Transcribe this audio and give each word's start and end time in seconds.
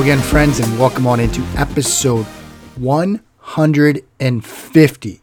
Again, 0.00 0.20
friends, 0.20 0.60
and 0.60 0.78
welcome 0.78 1.06
on 1.06 1.20
into 1.20 1.42
episode 1.58 2.24
150, 2.76 5.20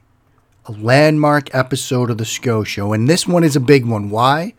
a 0.68 0.72
landmark 0.72 1.56
episode 1.56 2.12
of 2.12 2.20
The 2.20 2.26
Scho 2.26 2.64
Show. 2.64 2.94
And 2.94 3.10
this 3.10 3.28
one 3.28 3.44
is 3.44 3.56
a 3.56 3.60
big 3.60 3.88
one. 3.88 4.12
Why? 4.12 4.54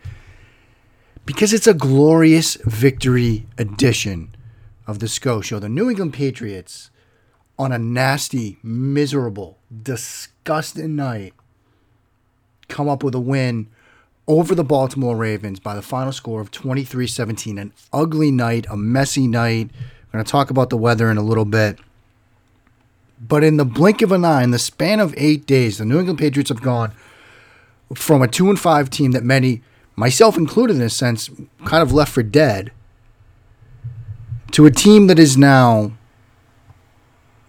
Because 1.24 1.52
it's 1.52 1.68
a 1.68 1.72
glorious 1.72 2.56
victory 2.64 3.46
edition 3.58 4.34
of 4.88 4.98
The 4.98 5.06
Scho 5.06 5.40
Show. 5.40 5.60
The 5.60 5.68
New 5.68 5.88
England 5.88 6.14
Patriots, 6.14 6.90
on 7.56 7.70
a 7.70 7.78
nasty, 7.78 8.58
miserable, 8.60 9.58
disgusting 9.84 10.96
night, 10.96 11.32
come 12.66 12.88
up 12.88 13.04
with 13.04 13.14
a 13.14 13.20
win 13.20 13.68
over 14.26 14.56
the 14.56 14.64
Baltimore 14.64 15.16
Ravens 15.16 15.60
by 15.60 15.76
the 15.76 15.82
final 15.82 16.10
score 16.10 16.40
of 16.40 16.50
23 16.50 17.06
17. 17.06 17.56
An 17.56 17.72
ugly 17.92 18.32
night, 18.32 18.66
a 18.68 18.76
messy 18.76 19.28
night. 19.28 19.70
We're 20.08 20.18
going 20.18 20.24
to 20.24 20.30
talk 20.30 20.50
about 20.50 20.70
the 20.70 20.76
weather 20.76 21.10
in 21.10 21.16
a 21.16 21.22
little 21.22 21.44
bit. 21.44 21.78
But 23.20 23.44
in 23.44 23.56
the 23.56 23.64
blink 23.64 24.00
of 24.00 24.12
an 24.12 24.24
eye, 24.24 24.42
in 24.42 24.52
the 24.52 24.58
span 24.58 25.00
of 25.00 25.14
eight 25.16 25.46
days, 25.46 25.78
the 25.78 25.84
New 25.84 25.98
England 25.98 26.18
Patriots 26.18 26.50
have 26.50 26.62
gone 26.62 26.92
from 27.94 28.22
a 28.22 28.28
2 28.28 28.48
and 28.48 28.58
5 28.58 28.90
team 28.90 29.12
that 29.12 29.24
many, 29.24 29.62
myself 29.96 30.36
included 30.36 30.76
in 30.76 30.82
a 30.82 30.90
sense, 30.90 31.30
kind 31.64 31.82
of 31.82 31.92
left 31.92 32.12
for 32.12 32.22
dead, 32.22 32.72
to 34.52 34.66
a 34.66 34.70
team 34.70 35.08
that 35.08 35.18
is 35.18 35.36
now 35.36 35.92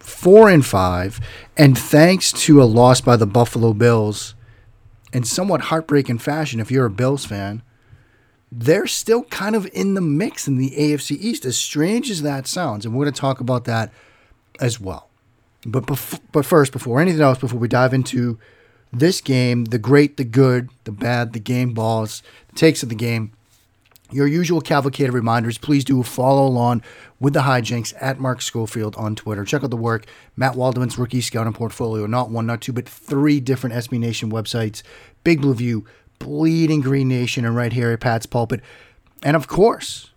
4 0.00 0.50
and 0.50 0.66
5. 0.66 1.20
And 1.56 1.78
thanks 1.78 2.32
to 2.32 2.62
a 2.62 2.64
loss 2.64 3.00
by 3.00 3.16
the 3.16 3.26
Buffalo 3.26 3.72
Bills, 3.72 4.34
in 5.12 5.24
somewhat 5.24 5.62
heartbreaking 5.62 6.18
fashion, 6.18 6.60
if 6.60 6.70
you're 6.70 6.86
a 6.86 6.90
Bills 6.90 7.24
fan, 7.24 7.62
they're 8.52 8.86
still 8.86 9.24
kind 9.24 9.54
of 9.54 9.68
in 9.72 9.94
the 9.94 10.00
mix 10.00 10.48
in 10.48 10.56
the 10.56 10.70
AFC 10.70 11.16
East, 11.18 11.44
as 11.44 11.56
strange 11.56 12.10
as 12.10 12.22
that 12.22 12.46
sounds. 12.46 12.84
And 12.84 12.94
we're 12.94 13.04
going 13.04 13.14
to 13.14 13.20
talk 13.20 13.40
about 13.40 13.64
that 13.64 13.92
as 14.60 14.80
well. 14.80 15.08
But, 15.64 15.86
bef- 15.86 16.20
but 16.32 16.44
first, 16.44 16.72
before 16.72 17.00
anything 17.00 17.20
else, 17.20 17.38
before 17.38 17.60
we 17.60 17.68
dive 17.68 17.94
into 17.94 18.38
this 18.92 19.20
game, 19.20 19.66
the 19.66 19.78
great, 19.78 20.16
the 20.16 20.24
good, 20.24 20.68
the 20.84 20.92
bad, 20.92 21.32
the 21.32 21.38
game 21.38 21.74
balls, 21.74 22.22
the 22.48 22.56
takes 22.56 22.82
of 22.82 22.88
the 22.88 22.94
game, 22.94 23.32
your 24.12 24.26
usual 24.26 24.60
cavalcade 24.60 25.08
of 25.08 25.14
reminders. 25.14 25.58
Please 25.58 25.84
do 25.84 26.02
follow 26.02 26.44
along 26.46 26.82
with 27.20 27.32
the 27.32 27.42
hijinks 27.42 27.94
at 28.00 28.18
Mark 28.18 28.42
Schofield 28.42 28.96
on 28.96 29.14
Twitter. 29.14 29.44
Check 29.44 29.62
out 29.62 29.70
the 29.70 29.76
work, 29.76 30.06
Matt 30.36 30.54
Waldman's 30.54 30.98
rookie 30.98 31.20
scouting 31.20 31.52
portfolio. 31.52 32.06
Not 32.06 32.30
one, 32.30 32.46
not 32.46 32.60
two, 32.60 32.72
but 32.72 32.88
three 32.88 33.38
different 33.38 33.76
SB 33.76 34.00
Nation 34.00 34.30
websites 34.32 34.82
Big 35.22 35.40
Blue 35.40 35.54
View, 35.54 35.84
Bleeding 36.20 36.80
Green 36.80 37.08
Nation, 37.08 37.44
and 37.44 37.56
right 37.56 37.72
here 37.72 37.90
at 37.90 38.00
Pat's 38.00 38.26
Pulpit. 38.26 38.60
And 39.22 39.34
of 39.34 39.48
course, 39.48 40.10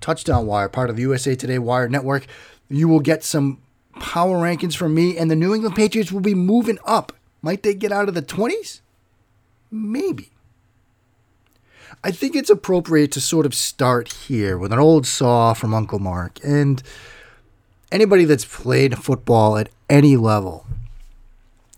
Touchdown 0.00 0.46
Wire, 0.46 0.68
part 0.68 0.90
of 0.90 0.96
the 0.96 1.02
USA 1.02 1.36
Today 1.36 1.58
Wire 1.58 1.88
Network. 1.88 2.26
You 2.68 2.88
will 2.88 3.00
get 3.00 3.22
some 3.22 3.58
power 4.00 4.38
rankings 4.38 4.76
from 4.76 4.94
me, 4.94 5.16
and 5.16 5.30
the 5.30 5.36
New 5.36 5.54
England 5.54 5.76
Patriots 5.76 6.10
will 6.10 6.20
be 6.20 6.34
moving 6.34 6.78
up. 6.84 7.12
Might 7.42 7.62
they 7.62 7.74
get 7.74 7.92
out 7.92 8.08
of 8.08 8.14
the 8.14 8.22
20s? 8.22 8.80
Maybe. 9.70 10.30
I 12.02 12.10
think 12.10 12.34
it's 12.34 12.50
appropriate 12.50 13.12
to 13.12 13.20
sort 13.20 13.46
of 13.46 13.54
start 13.54 14.12
here 14.12 14.56
with 14.56 14.72
an 14.72 14.78
old 14.78 15.06
saw 15.06 15.52
from 15.52 15.74
Uncle 15.74 15.98
Mark. 15.98 16.38
And 16.42 16.82
anybody 17.92 18.24
that's 18.24 18.44
played 18.44 18.98
football 18.98 19.58
at 19.58 19.68
any 19.88 20.16
level 20.16 20.66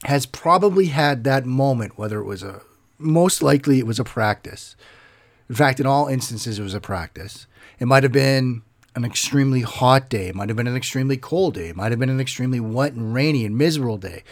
has 0.04 0.26
probably 0.26 0.86
had 0.86 1.24
that 1.24 1.44
moment, 1.44 1.98
whether 1.98 2.20
it 2.20 2.24
was 2.24 2.42
a, 2.42 2.62
most 3.02 3.42
likely 3.42 3.78
it 3.78 3.86
was 3.86 3.98
a 3.98 4.04
practice. 4.04 4.76
In 5.48 5.54
fact, 5.54 5.80
in 5.80 5.86
all 5.86 6.08
instances, 6.08 6.58
it 6.58 6.62
was 6.62 6.74
a 6.74 6.80
practice. 6.80 7.46
It 7.78 7.86
might 7.86 8.02
have 8.02 8.12
been 8.12 8.62
an 8.94 9.04
extremely 9.04 9.62
hot 9.62 10.08
day. 10.08 10.28
It 10.28 10.34
might 10.34 10.48
have 10.48 10.56
been 10.56 10.66
an 10.66 10.76
extremely 10.76 11.16
cold 11.16 11.54
day. 11.54 11.68
It 11.68 11.76
might 11.76 11.92
have 11.92 11.98
been 11.98 12.10
an 12.10 12.20
extremely 12.20 12.60
wet 12.60 12.92
and 12.92 13.14
rainy 13.14 13.44
and 13.44 13.56
miserable 13.56 13.98
day. 13.98 14.22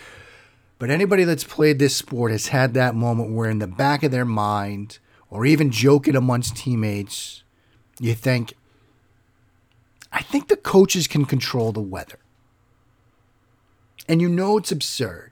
But 0.79 0.91
anybody 0.91 1.25
that's 1.25 1.45
played 1.45 1.79
this 1.79 1.95
sport 1.95 2.31
has 2.31 2.49
had 2.49 2.75
that 2.75 2.95
moment 2.95 3.33
where, 3.33 3.51
in 3.51 3.59
the 3.59 3.67
back 3.67 4.03
of 4.03 4.11
their 4.11 4.25
mind, 4.25 4.99
or 5.29 5.45
even 5.45 5.71
joking 5.71 6.17
amongst 6.17 6.57
teammates, 6.57 7.43
you 7.99 8.15
think, 8.15 8.55
I 10.13 10.23
think 10.23 10.49
the 10.49 10.57
coaches 10.57 11.07
can 11.07 11.25
control 11.25 11.73
the 11.73 11.81
weather. 11.81 12.19
And 14.09 14.21
you 14.21 14.29
know 14.29 14.57
it's 14.57 14.73
absurd. 14.73 15.30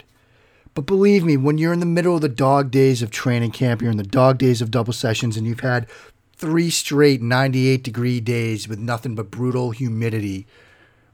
But 0.78 0.86
believe 0.86 1.24
me, 1.24 1.36
when 1.36 1.58
you're 1.58 1.72
in 1.72 1.80
the 1.80 1.86
middle 1.86 2.14
of 2.14 2.20
the 2.20 2.28
dog 2.28 2.70
days 2.70 3.02
of 3.02 3.10
training 3.10 3.50
camp, 3.50 3.82
you're 3.82 3.90
in 3.90 3.96
the 3.96 4.04
dog 4.04 4.38
days 4.38 4.62
of 4.62 4.70
double 4.70 4.92
sessions, 4.92 5.36
and 5.36 5.44
you've 5.44 5.58
had 5.58 5.90
three 6.36 6.70
straight 6.70 7.20
98 7.20 7.82
degree 7.82 8.20
days 8.20 8.68
with 8.68 8.78
nothing 8.78 9.16
but 9.16 9.28
brutal 9.28 9.72
humidity 9.72 10.46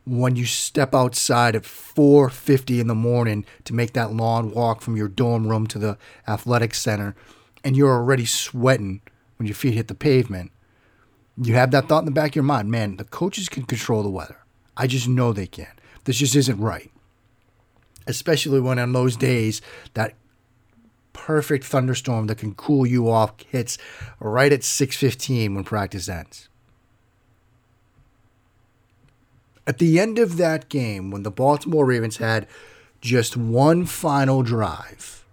when 0.05 0.37
you 0.37 0.45
step 0.45 0.95
outside 0.95 1.57
at 1.57 1.65
4:50 1.65 2.79
in 2.79 2.89
the 2.89 2.95
morning 2.95 3.47
to 3.65 3.73
make 3.73 3.95
that 3.95 4.13
long 4.13 4.53
walk 4.53 4.83
from 4.83 4.99
your 4.99 5.09
dorm 5.09 5.49
room 5.49 5.67
to 5.69 5.79
the 5.79 5.97
athletic 6.29 6.75
center 6.75 7.17
and 7.65 7.75
you're 7.75 7.91
already 7.91 8.27
sweating 8.27 9.01
when 9.39 9.47
your 9.47 9.55
feet 9.55 9.73
hit 9.73 9.89
the 9.89 9.95
pavement 9.95 10.53
you 11.43 11.55
have 11.55 11.71
that 11.71 11.89
thought 11.89 12.01
in 12.01 12.05
the 12.05 12.11
back 12.11 12.33
of 12.33 12.37
your 12.37 12.45
mind 12.45 12.71
man 12.71 12.99
the 12.99 13.05
coaches 13.05 13.49
can 13.49 13.63
control 13.63 14.03
the 14.03 14.11
weather. 14.11 14.37
I 14.77 14.87
just 14.87 15.09
know 15.09 15.33
they 15.33 15.47
can. 15.47 15.73
This 16.05 16.19
just 16.19 16.37
isn't 16.37 16.61
right 16.61 16.91
especially 18.07 18.61
when 18.61 18.79
on 18.79 18.93
those 18.93 19.17
days 19.17 19.61
that 19.95 20.15
perfect 21.13 21.65
thunderstorm 21.65 22.27
that 22.27 22.39
can 22.39 22.55
cool 22.55 22.85
you 22.85 23.09
off 23.09 23.33
hits 23.49 23.79
right 24.21 24.53
at 24.53 24.63
6:15 24.63 25.55
when 25.55 25.65
practice 25.65 26.09
ends. 26.09 26.49
At 29.67 29.79
the 29.79 29.99
end 29.99 30.19
of 30.19 30.37
that 30.37 30.69
game 30.69 31.11
when 31.11 31.23
the 31.23 31.31
Baltimore 31.31 31.87
Ravens 31.87 32.19
had 32.19 32.47
just 33.01 33.37
one 33.37 33.87
final 33.87 34.43
drive 34.43 35.25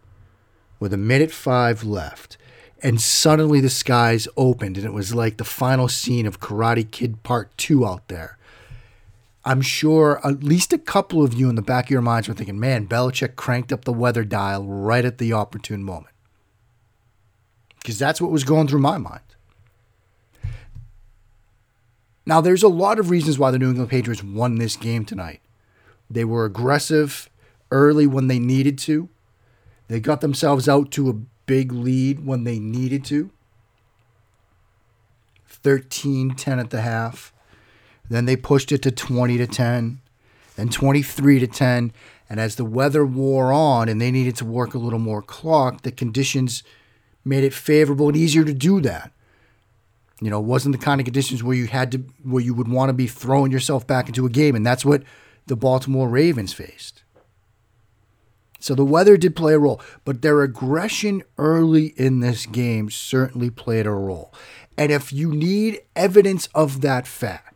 with 0.79 0.93
a 0.93 0.97
minute 0.97 1.31
5 1.31 1.83
left 1.83 2.37
and 2.81 3.01
suddenly 3.01 3.59
the 3.59 3.69
skies 3.69 4.27
opened 4.37 4.77
and 4.77 4.85
it 4.85 4.93
was 4.93 5.13
like 5.13 5.37
the 5.37 5.43
final 5.43 5.87
scene 5.87 6.25
of 6.25 6.39
Karate 6.39 6.89
Kid 6.89 7.23
Part 7.23 7.55
2 7.57 7.85
out 7.85 8.07
there. 8.07 8.37
I'm 9.44 9.62
sure 9.62 10.19
at 10.25 10.44
least 10.44 10.72
a 10.72 10.78
couple 10.78 11.24
of 11.24 11.34
you 11.34 11.50
in 11.50 11.56
the 11.56 11.62
back 11.62 11.85
of 11.85 11.90
your 11.90 12.02
minds 12.02 12.28
were 12.28 12.34
thinking, 12.34 12.59
man, 12.59 12.88
Belichick 12.88 13.35
cranked 13.35 13.74
up 13.74 13.85
the 13.85 13.94
weather 13.94 14.24
dial 14.24 14.66
right 14.66 15.03
at 15.03 15.18
the 15.18 15.34
opportune 15.34 15.84
moment. 15.84 16.13
Because 17.79 17.97
that's 17.97 18.22
what 18.22 18.29
was 18.29 18.44
going 18.44 18.68
through 18.68 18.81
my 18.81 19.00
mind. 19.00 19.22
Now, 22.25 22.40
there's 22.40 22.62
a 22.62 22.68
lot 22.68 23.00
of 23.00 23.09
reasons 23.09 23.40
why 23.40 23.50
the 23.50 23.57
New 23.57 23.69
England 23.69 23.90
Patriots 23.90 24.24
won 24.24 24.56
this 24.56 24.75
game 24.75 25.06
tonight. 25.06 25.41
They 26.08 26.23
were 26.23 26.46
aggressive 26.46 27.29
early 27.72 28.06
when 28.06 28.28
they 28.28 28.38
needed 28.38 28.78
to, 28.79 29.09
they 29.91 30.00
got 30.00 30.22
themselves 30.22 30.69
out 30.69 30.90
to 30.91 31.09
a 31.09 31.13
big 31.46 31.73
lead 31.73 32.25
when 32.25 32.46
they 32.46 32.59
needed 32.59 33.03
to. 33.03 33.29
13 35.46 36.31
10 36.31 36.59
at 36.59 36.69
the 36.69 36.79
half. 36.79 37.34
Then 38.11 38.25
they 38.25 38.35
pushed 38.35 38.73
it 38.73 38.81
to 38.81 38.91
20 38.91 39.38
to 39.38 39.47
10, 39.47 40.01
then 40.57 40.67
23 40.67 41.39
to 41.39 41.47
10. 41.47 41.94
And 42.29 42.39
as 42.41 42.57
the 42.57 42.66
weather 42.66 43.05
wore 43.05 43.53
on 43.53 43.88
and 43.88 44.01
they 44.01 44.11
needed 44.11 44.35
to 44.38 44.45
work 44.45 44.73
a 44.73 44.77
little 44.77 44.99
more 44.99 45.22
clock, 45.22 45.83
the 45.83 45.94
conditions 45.94 46.61
made 47.23 47.45
it 47.45 47.53
favorable 47.53 48.09
and 48.09 48.17
easier 48.17 48.44
to 48.44 48.53
do 48.53 48.81
that. 48.81 49.13
You 50.19 50.29
know, 50.29 50.39
it 50.39 50.45
wasn't 50.45 50.77
the 50.77 50.83
kind 50.83 50.99
of 50.99 51.05
conditions 51.05 51.41
where 51.41 51.55
you 51.55 51.67
had 51.67 51.89
to 51.94 51.99
where 52.23 52.44
you 52.44 52.53
would 52.53 52.67
want 52.67 52.89
to 52.89 52.94
be 52.94 53.07
throwing 53.07 53.49
yourself 53.49 53.88
back 53.88 54.09
into 54.09 54.25
a 54.25 54.29
game, 54.29 54.55
and 54.55 54.66
that's 54.66 54.84
what 54.84 55.03
the 55.47 55.55
Baltimore 55.55 56.09
Ravens 56.09 56.52
faced. 56.52 57.03
So 58.59 58.75
the 58.75 58.85
weather 58.85 59.16
did 59.16 59.37
play 59.37 59.53
a 59.53 59.59
role, 59.59 59.81
but 60.03 60.22
their 60.22 60.41
aggression 60.41 61.23
early 61.37 61.93
in 61.96 62.19
this 62.19 62.46
game 62.46 62.90
certainly 62.90 63.49
played 63.49 63.87
a 63.87 63.91
role. 63.91 64.34
And 64.78 64.91
if 64.91 65.13
you 65.13 65.31
need 65.31 65.81
evidence 65.96 66.47
of 66.53 66.81
that 66.81 67.08
fact, 67.08 67.50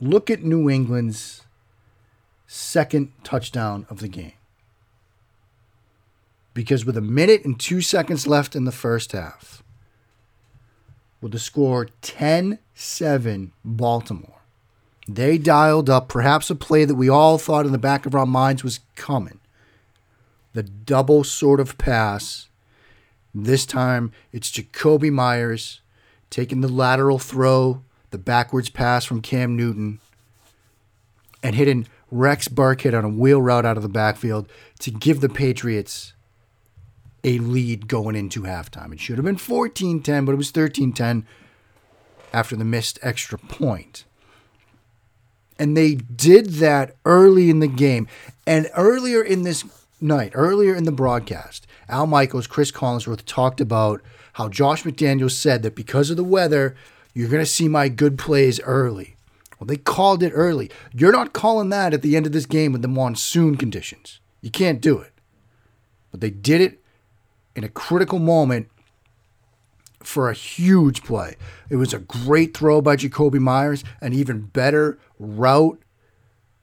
Look 0.00 0.30
at 0.30 0.44
New 0.44 0.70
England's 0.70 1.42
second 2.46 3.12
touchdown 3.24 3.86
of 3.90 3.98
the 3.98 4.08
game. 4.08 4.32
Because 6.54 6.84
with 6.84 6.96
a 6.96 7.02
minute 7.02 7.44
and 7.44 7.58
two 7.58 7.80
seconds 7.80 8.26
left 8.26 8.56
in 8.56 8.64
the 8.64 8.72
first 8.72 9.12
half, 9.12 9.62
with 11.20 11.32
the 11.32 11.38
score 11.38 11.88
10 12.00 12.58
7 12.74 13.52
Baltimore, 13.64 14.40
they 15.08 15.36
dialed 15.36 15.90
up 15.90 16.08
perhaps 16.08 16.50
a 16.50 16.54
play 16.54 16.84
that 16.84 16.94
we 16.94 17.08
all 17.08 17.38
thought 17.38 17.66
in 17.66 17.72
the 17.72 17.78
back 17.78 18.06
of 18.06 18.14
our 18.14 18.26
minds 18.26 18.62
was 18.62 18.80
coming. 18.94 19.40
The 20.52 20.62
double 20.62 21.24
sort 21.24 21.60
of 21.60 21.78
pass. 21.78 22.48
This 23.34 23.66
time 23.66 24.12
it's 24.32 24.50
Jakobi 24.50 25.10
Meyers 25.10 25.80
taking 26.30 26.60
the 26.60 26.68
lateral 26.68 27.18
throw 27.18 27.82
the 28.10 28.18
backwards 28.18 28.68
pass 28.68 29.04
from 29.04 29.20
Cam 29.20 29.56
Newton, 29.56 30.00
and 31.42 31.54
hitting 31.54 31.86
Rex 32.10 32.48
Burkhead 32.48 32.96
on 32.96 33.04
a 33.04 33.08
wheel 33.08 33.40
route 33.40 33.66
out 33.66 33.76
of 33.76 33.82
the 33.82 33.88
backfield 33.88 34.50
to 34.80 34.90
give 34.90 35.20
the 35.20 35.28
Patriots 35.28 36.14
a 37.24 37.38
lead 37.38 37.88
going 37.88 38.16
into 38.16 38.42
halftime. 38.42 38.92
It 38.92 39.00
should 39.00 39.16
have 39.16 39.24
been 39.24 39.36
14 39.36 40.02
10, 40.02 40.24
but 40.24 40.32
it 40.32 40.36
was 40.36 40.50
13 40.50 40.92
10. 40.92 41.26
after 42.32 42.56
the 42.56 42.64
missed 42.64 42.98
extra 43.02 43.38
point. 43.38 44.04
And 45.58 45.76
they 45.76 45.96
did 45.96 46.50
that 46.54 46.96
early 47.04 47.50
in 47.50 47.58
the 47.58 47.68
game. 47.68 48.06
And 48.46 48.68
earlier 48.76 49.22
in 49.22 49.42
this 49.42 49.64
night, 50.00 50.32
earlier 50.34 50.74
in 50.74 50.84
the 50.84 50.92
broadcast, 50.92 51.66
Al 51.88 52.06
Michaels, 52.06 52.46
Chris 52.46 52.70
Collinsworth 52.70 53.24
talked 53.24 53.60
about 53.60 54.00
how 54.34 54.48
Josh 54.48 54.84
McDaniels 54.84 55.32
said 55.32 55.62
that 55.62 55.74
because 55.74 56.10
of 56.10 56.16
the 56.16 56.24
weather, 56.24 56.76
you're 57.18 57.28
going 57.28 57.42
to 57.42 57.50
see 57.50 57.66
my 57.66 57.88
good 57.88 58.16
plays 58.16 58.60
early. 58.60 59.16
Well, 59.58 59.66
they 59.66 59.76
called 59.76 60.22
it 60.22 60.30
early. 60.30 60.70
You're 60.94 61.10
not 61.10 61.32
calling 61.32 61.68
that 61.70 61.92
at 61.92 62.00
the 62.00 62.14
end 62.14 62.26
of 62.26 62.32
this 62.32 62.46
game 62.46 62.70
with 62.70 62.80
the 62.80 62.86
monsoon 62.86 63.56
conditions. 63.56 64.20
You 64.40 64.52
can't 64.52 64.80
do 64.80 65.00
it. 65.00 65.12
But 66.12 66.20
they 66.20 66.30
did 66.30 66.60
it 66.60 66.80
in 67.56 67.64
a 67.64 67.68
critical 67.68 68.20
moment 68.20 68.68
for 69.98 70.30
a 70.30 70.32
huge 70.32 71.02
play. 71.02 71.34
It 71.68 71.74
was 71.74 71.92
a 71.92 71.98
great 71.98 72.56
throw 72.56 72.80
by 72.80 72.94
Jakobi 72.94 73.40
Meyers, 73.40 73.82
an 74.00 74.12
even 74.12 74.42
better 74.42 75.00
route 75.18 75.82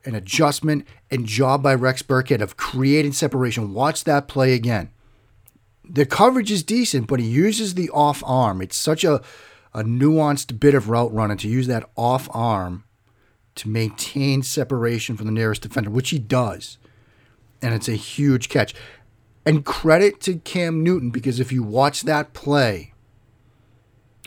and 0.05 0.15
adjustment 0.15 0.87
and 1.11 1.25
job 1.25 1.63
by 1.63 1.75
Rex 1.75 2.01
Burkhead 2.01 2.39
of 2.39 2.55
creating 2.55 3.11
separation. 3.11 3.73
Watch 3.73 4.05
that 4.05 4.29
play 4.29 4.53
again. 4.53 4.89
The 5.83 6.05
coverage 6.05 6.49
is 6.49 6.63
decent, 6.63 7.07
but 7.07 7.19
he 7.19 7.27
uses 7.27 7.73
the 7.73 7.89
off 7.89 8.23
arm. 8.25 8.61
It's 8.61 8.77
such 8.77 9.03
a, 9.03 9.21
a 9.75 9.83
nuanced 9.83 10.57
bit 10.57 10.73
of 10.73 10.89
route 10.89 11.13
running 11.13 11.35
to 11.35 11.49
use 11.49 11.67
that 11.67 11.87
off 11.97 12.29
arm 12.33 12.85
to 13.55 13.69
maintain 13.69 14.41
separation 14.41 15.17
from 15.17 15.25
the 15.25 15.33
nearest 15.33 15.61
defender, 15.61 15.89
which 15.89 16.11
he 16.11 16.17
does. 16.17 16.77
And 17.61 17.73
it's 17.73 17.89
a 17.89 17.95
huge 17.95 18.47
catch. 18.47 18.73
And 19.45 19.65
credit 19.65 20.21
to 20.21 20.37
Cam 20.37 20.81
Newton 20.81 21.09
because 21.09 21.41
if 21.41 21.51
you 21.51 21.61
watch 21.61 22.03
that 22.03 22.33
play, 22.33 22.93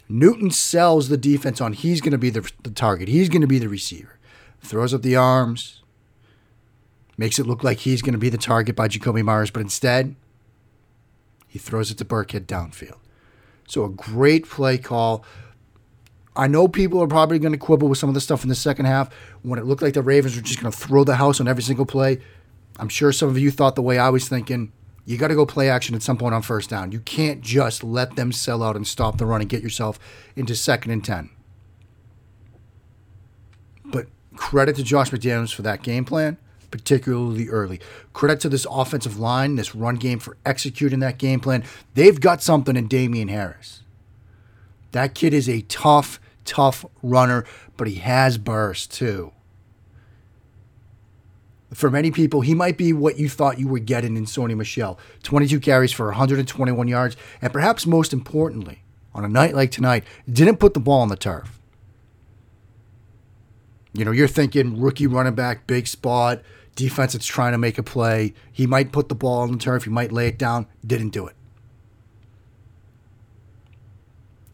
Newton 0.07 0.51
sells 0.51 1.09
the 1.09 1.17
defense 1.17 1.63
on 1.63 1.73
he's 1.73 2.03
going 2.03 2.13
to 2.13 2.19
be 2.19 2.31
the, 2.31 2.51
the 2.63 2.71
target, 2.71 3.09
he's 3.09 3.31
going 3.31 3.41
to 3.41 3.47
be 3.47 3.59
the 3.59 3.69
receiver. 3.71 4.19
Throws 4.61 4.93
up 4.93 5.03
the 5.03 5.17
arms, 5.17 5.83
makes 7.17 7.39
it 7.39 7.47
look 7.47 7.65
like 7.65 7.79
he's 7.79 8.03
going 8.03 8.13
to 8.13 8.19
be 8.19 8.29
the 8.29 8.39
target 8.39 8.77
by 8.77 8.89
Jakobi 8.89 9.23
Meyers, 9.23 9.51
but 9.51 9.61
instead, 9.61 10.15
he 11.47 11.59
throws 11.59 11.91
it 11.91 11.99
to 11.99 12.05
Burkhead 12.05 12.45
downfield. 12.47 12.99
So 13.69 13.85
a 13.85 13.91
great 13.91 14.49
play 14.49 14.79
call. 14.79 15.25
I 16.35 16.47
know 16.47 16.69
people 16.69 17.03
are 17.03 17.07
probably 17.07 17.39
going 17.39 17.53
to 17.53 17.59
quibble 17.59 17.89
with 17.89 17.99
some 17.99 18.09
of 18.09 18.15
the 18.15 18.21
stuff 18.21 18.43
in 18.43 18.49
the 18.49 18.55
second 18.55 18.87
half 18.87 19.13
when 19.43 19.59
it 19.59 19.67
looked 19.67 19.83
like 19.83 19.95
the 19.95 20.03
Ravens 20.03 20.37
were 20.37 20.43
just 20.43 20.61
going 20.61 20.73
to 20.73 20.77
throw 20.77 21.05
the 21.05 21.17
house 21.17 21.41
on 21.41 21.49
every 21.49 21.63
single 21.63 21.87
play. 21.87 22.19
I'm 22.79 22.89
sure 22.89 23.13
some 23.13 23.29
of 23.29 23.39
you 23.39 23.51
thought 23.51 23.75
the 23.75 23.83
way 23.83 23.99
I 23.99 24.09
was 24.09 24.29
thinking. 24.29 24.73
You 25.05 25.17
got 25.17 25.29
to 25.29 25.35
go 25.35 25.47
play 25.47 25.69
action 25.69 25.95
at 25.95 26.03
some 26.03 26.17
point 26.17 26.35
on 26.35 26.43
first 26.43 26.71
down. 26.71 26.93
You 26.93 27.01
can't 27.01 27.41
just 27.41 27.83
let 27.83 28.17
them 28.17 28.31
sell 28.31 28.63
out 28.63 28.77
and 28.77 28.87
stop 28.87 29.19
the 29.19 29.27
run 29.27 29.41
and 29.41 29.51
get 29.51 29.63
yourself 29.63 29.99
into 30.37 30.55
second 30.55 30.93
and 30.93 31.05
10. 31.05 31.31
But 33.87 34.07
credit 34.37 34.77
to 34.77 34.83
Josh 34.83 35.11
McDaniels 35.11 35.55
for 35.55 35.63
that 35.63 35.83
game 35.83 36.05
plan, 36.05 36.37
particularly 36.71 37.49
early. 37.49 37.81
Credit 38.13 38.41
to 38.41 38.49
this 38.49 38.67
offensive 38.71 39.19
line, 39.19 39.57
this 39.57 39.75
run 39.75 39.97
game 39.97 40.19
for 40.19 40.37
executing 40.45 41.01
that 41.01 41.19
game 41.19 41.41
plan. 41.41 41.65
They've 41.95 42.21
got 42.21 42.43
something 42.43 42.77
in 42.77 42.89
Damien 42.89 43.29
Harris. 43.29 43.83
That 44.93 45.15
kid 45.15 45.35
is 45.35 45.49
a 45.49 45.63
tough, 45.63 46.21
tough 46.45 46.85
runner, 47.03 47.45
but 47.77 47.89
he 47.89 47.97
has 47.97 48.39
burst 48.39 48.93
too 48.93 49.33
for 51.73 51.91
many 51.91 52.11
people, 52.11 52.41
he 52.41 52.55
might 52.55 52.79
be 52.79 52.93
what 52.93 53.19
you 53.19 53.29
thought 53.29 53.59
you 53.59 53.69
were 53.69 53.79
getting 53.79 54.17
in 54.17 54.25
Sony 54.25 54.57
Michel 54.57 54.99
22 55.23 55.61
carries 55.61 55.93
for 55.93 56.07
121 56.07 56.89
yards, 56.89 57.17
and 57.43 57.53
perhaps 57.53 57.87
most 57.87 58.13
importantly, 58.13 58.83
on 59.15 59.25
a 59.25 59.29
night 59.29 59.55
like 59.55 59.71
tonight, 59.71 60.05
didn't 60.31 60.57
put 60.57 60.75
the 60.75 60.81
ball 60.81 61.01
on 61.01 61.09
the 61.09 61.17
turf. 61.17 61.58
You 63.93 64.05
know, 64.05 64.11
you're 64.11 64.29
thinking 64.29 64.81
rookie 64.81 65.07
running 65.07 65.35
back, 65.35 65.67
big 65.67 65.87
spot, 65.87 66.43
defense 66.77 67.13
that's 67.13 67.27
trying 67.27 67.53
to 67.53 67.59
make 67.59 67.79
a 67.79 67.83
play. 67.83 68.35
He 68.53 68.67
might 68.67 68.93
put 68.93 69.09
the 69.09 69.15
ball 69.15 69.41
on 69.41 69.53
the 69.53 69.59
turf, 69.59 69.85
he 69.85 69.91
might 69.91 70.13
lay 70.13 70.29
it 70.29 70.39
down. 70.39 70.67
Didn't 70.87 71.11
do 71.11 71.27
it. 71.27 71.35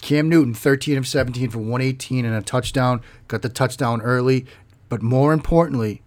Cam 0.01 0.29
Newton, 0.29 0.53
13 0.53 0.99
of 0.99 1.09
17 1.09 1.51
for 1.51 1.59
118 1.59 2.25
and 2.25 2.35
a 2.35 2.43
touchdown. 2.43 3.01
Got 3.27 3.43
the 3.43 3.49
touchdown 3.49 4.03
early. 4.03 4.47
But 4.91 5.03
more 5.03 5.33
importantly, 5.33 6.03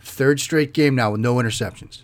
Third 0.00 0.40
straight 0.40 0.72
game 0.72 0.94
now 0.94 1.12
with 1.12 1.20
no 1.20 1.36
interceptions. 1.36 2.02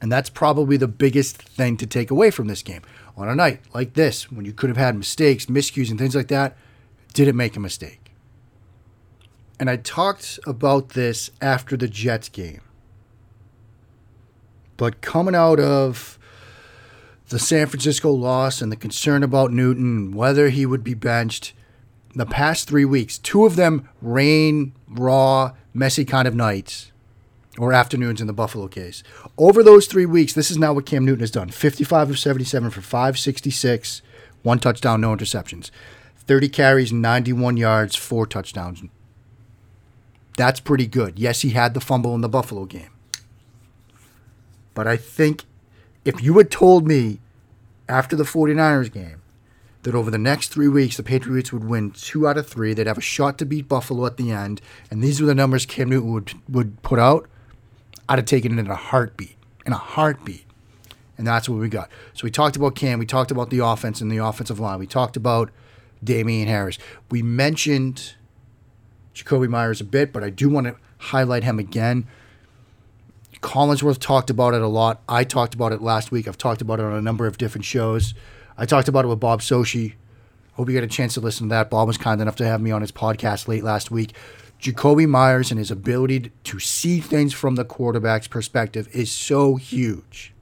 And 0.00 0.12
that's 0.12 0.28
probably 0.28 0.76
the 0.76 0.88
biggest 0.88 1.40
thing 1.40 1.76
to 1.78 1.86
take 1.86 2.10
away 2.10 2.30
from 2.30 2.48
this 2.48 2.62
game. 2.62 2.82
On 3.16 3.28
a 3.28 3.34
night 3.34 3.60
like 3.72 3.94
this, 3.94 4.30
when 4.30 4.44
you 4.44 4.52
could 4.52 4.68
have 4.68 4.76
had 4.76 4.94
mistakes, 4.94 5.46
miscues, 5.46 5.90
and 5.90 5.98
things 5.98 6.14
like 6.14 6.28
that, 6.28 6.56
didn't 7.14 7.36
make 7.36 7.56
a 7.56 7.60
mistake. 7.60 8.05
And 9.58 9.70
I 9.70 9.76
talked 9.76 10.38
about 10.46 10.90
this 10.90 11.30
after 11.40 11.76
the 11.76 11.88
Jets 11.88 12.28
game. 12.28 12.60
But 14.76 15.00
coming 15.00 15.34
out 15.34 15.58
of 15.58 16.18
the 17.28 17.38
San 17.38 17.66
Francisco 17.66 18.10
loss 18.10 18.60
and 18.60 18.70
the 18.70 18.76
concern 18.76 19.22
about 19.22 19.50
Newton, 19.50 20.12
whether 20.12 20.50
he 20.50 20.66
would 20.66 20.84
be 20.84 20.94
benched, 20.94 21.54
the 22.14 22.26
past 22.26 22.68
three 22.68 22.84
weeks, 22.84 23.18
two 23.18 23.44
of 23.44 23.56
them 23.56 23.88
rain, 24.00 24.72
raw, 24.88 25.52
messy 25.74 26.04
kind 26.04 26.28
of 26.28 26.34
nights 26.34 26.92
or 27.58 27.72
afternoons 27.72 28.20
in 28.20 28.26
the 28.26 28.32
Buffalo 28.32 28.68
case. 28.68 29.02
Over 29.38 29.62
those 29.62 29.86
three 29.86 30.06
weeks, 30.06 30.32
this 30.32 30.50
is 30.50 30.58
now 30.58 30.72
what 30.72 30.86
Cam 30.86 31.04
Newton 31.04 31.20
has 31.20 31.30
done 31.30 31.48
55 31.50 32.10
of 32.10 32.18
77 32.18 32.70
for 32.70 32.80
566, 32.80 34.02
one 34.42 34.58
touchdown, 34.58 35.00
no 35.00 35.14
interceptions. 35.14 35.70
30 36.16 36.48
carries, 36.48 36.92
91 36.92 37.56
yards, 37.56 37.96
four 37.96 38.26
touchdowns. 38.26 38.82
That's 40.36 40.60
pretty 40.60 40.86
good. 40.86 41.18
Yes, 41.18 41.42
he 41.42 41.50
had 41.50 41.74
the 41.74 41.80
fumble 41.80 42.14
in 42.14 42.20
the 42.20 42.28
Buffalo 42.28 42.64
game. 42.66 42.90
But 44.74 44.86
I 44.86 44.96
think 44.96 45.44
if 46.04 46.22
you 46.22 46.36
had 46.36 46.50
told 46.50 46.86
me 46.86 47.20
after 47.88 48.14
the 48.14 48.24
49ers 48.24 48.92
game 48.92 49.22
that 49.82 49.94
over 49.94 50.10
the 50.10 50.18
next 50.18 50.48
three 50.48 50.68
weeks, 50.68 50.96
the 50.96 51.02
Patriots 51.02 51.52
would 51.52 51.64
win 51.64 51.92
two 51.92 52.28
out 52.28 52.36
of 52.36 52.46
three. 52.46 52.74
They'd 52.74 52.86
have 52.86 52.98
a 52.98 53.02
shot 53.02 53.38
to 53.38 53.46
beat 53.46 53.68
Buffalo 53.68 54.04
at 54.04 54.16
the 54.16 54.30
end. 54.30 54.60
And 54.90 55.02
these 55.02 55.20
were 55.20 55.26
the 55.26 55.34
numbers 55.34 55.64
Cam 55.64 55.88
Newton 55.88 56.12
would, 56.12 56.34
would 56.48 56.82
put 56.82 56.98
out. 56.98 57.28
I'd 58.08 58.18
have 58.18 58.26
taken 58.26 58.58
it 58.58 58.60
in 58.60 58.70
a 58.70 58.76
heartbeat. 58.76 59.36
In 59.64 59.72
a 59.72 59.78
heartbeat. 59.78 60.44
And 61.16 61.26
that's 61.26 61.48
what 61.48 61.58
we 61.58 61.68
got. 61.68 61.88
So 62.12 62.24
we 62.24 62.30
talked 62.30 62.56
about 62.56 62.74
Cam. 62.74 62.98
We 62.98 63.06
talked 63.06 63.30
about 63.30 63.48
the 63.48 63.60
offense 63.60 64.00
and 64.00 64.10
the 64.10 64.18
offensive 64.18 64.60
line. 64.60 64.78
We 64.78 64.86
talked 64.86 65.16
about 65.16 65.50
Damien 66.04 66.48
Harris. 66.48 66.78
We 67.10 67.22
mentioned 67.22 68.14
Jakobi 69.16 69.48
Meyers 69.48 69.80
a 69.80 69.84
bit, 69.84 70.12
but 70.12 70.22
I 70.22 70.30
do 70.30 70.48
want 70.48 70.66
to 70.66 70.76
highlight 70.98 71.42
him 71.42 71.58
again. 71.58 72.06
Collinsworth 73.40 73.98
talked 73.98 74.30
about 74.30 74.54
it 74.54 74.62
a 74.62 74.68
lot. 74.68 75.02
I 75.08 75.24
talked 75.24 75.54
about 75.54 75.72
it 75.72 75.80
last 75.80 76.10
week. 76.10 76.28
I've 76.28 76.38
talked 76.38 76.60
about 76.60 76.80
it 76.80 76.84
on 76.84 76.92
a 76.92 77.02
number 77.02 77.26
of 77.26 77.38
different 77.38 77.64
shows. 77.64 78.14
I 78.58 78.66
talked 78.66 78.88
about 78.88 79.04
it 79.04 79.08
with 79.08 79.20
Bob 79.20 79.40
Socci. 79.40 79.94
Hope 80.52 80.68
you 80.68 80.74
get 80.74 80.84
a 80.84 80.88
chance 80.88 81.14
to 81.14 81.20
listen 81.20 81.48
to 81.48 81.54
that. 81.54 81.70
Bob 81.70 81.86
was 81.86 81.98
kind 81.98 82.20
enough 82.20 82.36
to 82.36 82.46
have 82.46 82.60
me 82.60 82.70
on 82.70 82.80
his 82.80 82.92
podcast 82.92 83.48
late 83.48 83.62
last 83.62 83.90
week. 83.90 84.14
Jakobi 84.60 85.06
Meyers 85.06 85.50
and 85.50 85.58
his 85.58 85.70
ability 85.70 86.32
to 86.44 86.58
see 86.58 87.00
things 87.00 87.34
from 87.34 87.56
the 87.56 87.64
quarterback's 87.64 88.26
perspective 88.26 88.88
is 88.92 89.10
so 89.10 89.56
huge. 89.56 90.32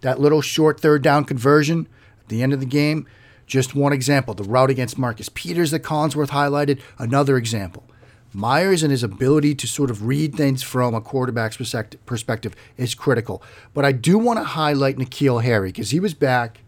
That 0.00 0.18
little 0.18 0.40
short 0.40 0.80
third 0.80 1.02
down 1.02 1.24
conversion 1.24 1.88
at 2.20 2.28
the 2.28 2.42
end 2.42 2.52
of 2.52 2.60
the 2.60 2.66
game, 2.66 3.06
just 3.46 3.74
one 3.74 3.92
example. 3.92 4.34
The 4.34 4.44
route 4.44 4.70
against 4.70 4.98
Marcus 4.98 5.28
Peters 5.28 5.70
that 5.70 5.80
Collinsworth 5.80 6.30
highlighted, 6.30 6.80
another 6.98 7.36
example. 7.36 7.84
Meyers 8.32 8.82
and 8.82 8.90
his 8.90 9.02
ability 9.02 9.54
to 9.54 9.66
sort 9.66 9.90
of 9.90 10.04
read 10.04 10.34
things 10.34 10.62
from 10.62 10.94
a 10.94 11.00
quarterback's 11.00 11.56
perspective 12.04 12.54
is 12.76 12.94
critical. 12.94 13.42
But 13.72 13.84
I 13.84 13.92
do 13.92 14.18
want 14.18 14.38
to 14.38 14.44
highlight 14.44 14.96
N'Keal 14.96 15.42
Harry 15.42 15.68
because 15.68 15.90
he 15.90 16.00
was 16.00 16.12
back 16.12 16.60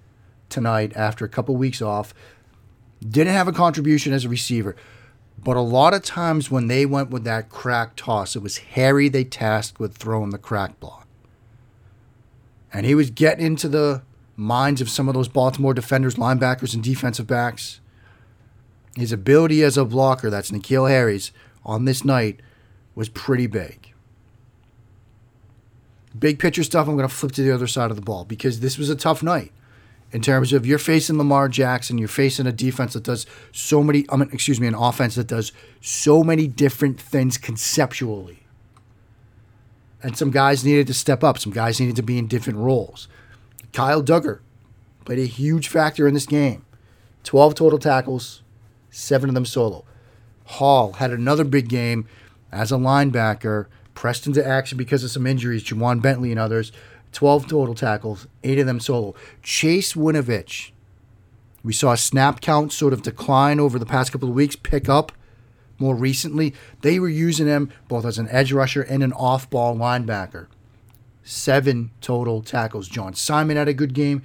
tonight 0.49 0.93
after 0.97 1.25
a 1.25 1.29
couple 1.29 1.57
weeks 1.57 1.83
off. 1.83 2.15
Didn't 3.07 3.35
have 3.35 3.49
a 3.49 3.53
contribution 3.53 4.13
as 4.13 4.25
a 4.25 4.29
receiver. 4.29 4.77
But 5.45 5.57
a 5.57 5.61
lot 5.61 5.95
of 5.95 6.03
times 6.03 6.51
when 6.51 6.69
they 6.69 6.87
went 6.87 7.11
with 7.11 7.25
that 7.25 7.49
crack 7.49 7.97
toss, 7.97 8.35
it 8.35 8.43
was 8.43 8.59
Harry 8.59 9.09
they 9.09 9.25
tasked 9.25 9.79
with 9.79 9.95
throwing 9.95 10.31
the 10.31 10.39
crack 10.39 10.81
block. 10.81 11.07
And 12.73 12.87
he 12.87 12.95
was 12.95 13.11
getting 13.11 13.45
into 13.45 13.69
the 13.69 14.03
minds 14.39 14.81
of 14.81 14.89
some 14.89 15.09
of 15.09 15.15
those 15.15 15.29
Baltimore 15.29 15.75
defenders, 15.75 16.15
linebackers, 16.15 16.73
and 16.73 16.83
defensive 16.83 17.27
backs. 17.27 17.81
His 18.97 19.13
ability 19.13 19.63
as 19.65 19.77
a 19.77 19.85
blocker, 19.85 20.31
that's 20.31 20.53
N'Keal 20.53 20.89
Harry's, 20.89 21.33
on 21.65 21.85
this 21.85 22.05
night 22.05 22.41
was 22.95 23.09
pretty 23.09 23.49
big. 23.49 23.93
Big 26.17 26.39
picture 26.39 26.63
stuff, 26.63 26.89
I'm 26.89 26.97
going 26.97 27.09
to 27.09 27.15
flip 27.15 27.33
to 27.33 27.43
the 27.43 27.53
other 27.53 27.67
side 27.67 27.91
of 27.91 27.97
the 27.97 28.03
ball 28.03 28.25
because 28.25 28.61
this 28.61 28.79
was 28.79 28.89
a 28.89 28.97
tough 28.97 29.23
night 29.23 29.53
in 30.13 30.23
terms 30.23 30.53
of 30.53 30.65
you're 30.65 30.79
facing 30.79 31.19
Lamar 31.19 31.49
Jackson, 31.49 31.99
you're 31.99 32.09
facing 32.09 32.47
a 32.47 32.53
defense 32.53 32.95
that 32.95 33.03
does 33.03 33.27
so 33.53 33.83
many, 33.83 34.07
I 34.09 34.17
mean, 34.17 34.31
excuse 34.33 34.61
me, 34.61 34.67
an 34.67 34.75
offense 34.75 35.17
that 35.17 35.27
does 35.27 35.53
so 35.81 36.23
many 36.23 36.47
different 36.47 37.01
things 37.01 37.39
conceptually. 37.39 38.45
And 40.01 40.17
some 40.17 40.31
guys 40.31 40.65
needed 40.65 40.87
to 40.87 40.95
step 40.95 41.25
up, 41.25 41.39
some 41.39 41.53
guys 41.53 41.81
needed 41.81 41.97
to 41.97 42.03
be 42.03 42.19
in 42.19 42.29
different 42.29 42.61
roles. 42.61 43.09
Kyle 43.73 44.03
Dugger 44.03 44.41
played 45.05 45.19
a 45.19 45.27
huge 45.27 45.69
factor 45.69 46.07
in 46.07 46.15
this 46.15 46.27
game. 46.27 46.65
12 47.25 47.55
total 47.55 47.79
tackles, 47.79 48.43
seven 48.91 49.29
of 49.29 49.35
them 49.35 49.45
solo. 49.45 49.85
Hall 50.45 50.95
had 50.95 51.11
another 51.11 51.45
big 51.45 51.69
game 51.69 52.07
as 52.51 52.73
a 52.73 52.77
linebacker, 52.77 53.67
pressed 53.95 54.27
into 54.27 54.47
action 54.47 54.79
because 54.79 55.05
of 55.05 55.11
some 55.11 55.27
injuries, 55.27 55.65
Ja'Whaun 55.65 56.01
Bentley 56.01 56.31
and 56.31 56.41
others. 56.41 56.73
12 57.13 57.49
total 57.49 57.75
tackles, 57.75 58.27
eight 58.45 58.59
of 58.59 58.67
them 58.67 58.81
solo. 58.81 59.15
Chase 59.43 59.95
Winovich, 59.95 60.71
we 61.63 61.73
saw 61.73 61.95
snap 61.95 62.41
count 62.41 62.73
sort 62.73 62.93
of 62.93 63.03
decline 63.03 63.59
over 63.61 63.79
the 63.79 63.87
past 63.87 64.13
couple 64.13 64.29
of 64.29 64.35
weeks, 64.35 64.57
pick 64.57 64.89
up 64.89 65.13
more 65.79 65.95
recently. 65.95 66.55
They 66.83 66.99
were 66.99 67.09
using 67.09 67.47
him 67.47 67.71
both 67.89 68.05
as 68.05 68.19
an 68.19 68.29
edge 68.31 68.53
rusher 68.53 68.83
and 68.83 69.03
an 69.03 69.13
off 69.13 69.49
ball 69.51 69.77
linebacker. 69.77 70.47
Seven 71.31 71.91
total 72.01 72.41
tackles. 72.41 72.89
John 72.89 73.13
Simon 73.13 73.59
had 73.59 73.69
a 73.69 73.75
good 73.75 73.93
game. 73.93 74.23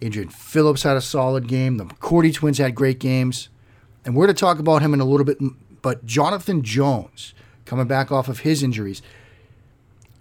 Adrian 0.00 0.30
Phillips 0.30 0.84
had 0.84 0.96
a 0.96 1.02
solid 1.02 1.48
game. 1.48 1.76
The 1.76 1.84
McCourty 1.84 2.32
twins 2.32 2.56
had 2.56 2.74
great 2.74 2.98
games. 2.98 3.50
And 4.06 4.16
we're 4.16 4.24
going 4.24 4.34
to 4.34 4.40
talk 4.40 4.58
about 4.58 4.80
him 4.80 4.94
in 4.94 5.00
a 5.00 5.04
little 5.04 5.26
bit. 5.26 5.36
But 5.82 6.06
Jonathan 6.06 6.62
Jones, 6.62 7.34
coming 7.66 7.86
back 7.86 8.10
off 8.10 8.28
of 8.28 8.38
his 8.38 8.62
injuries, 8.62 9.02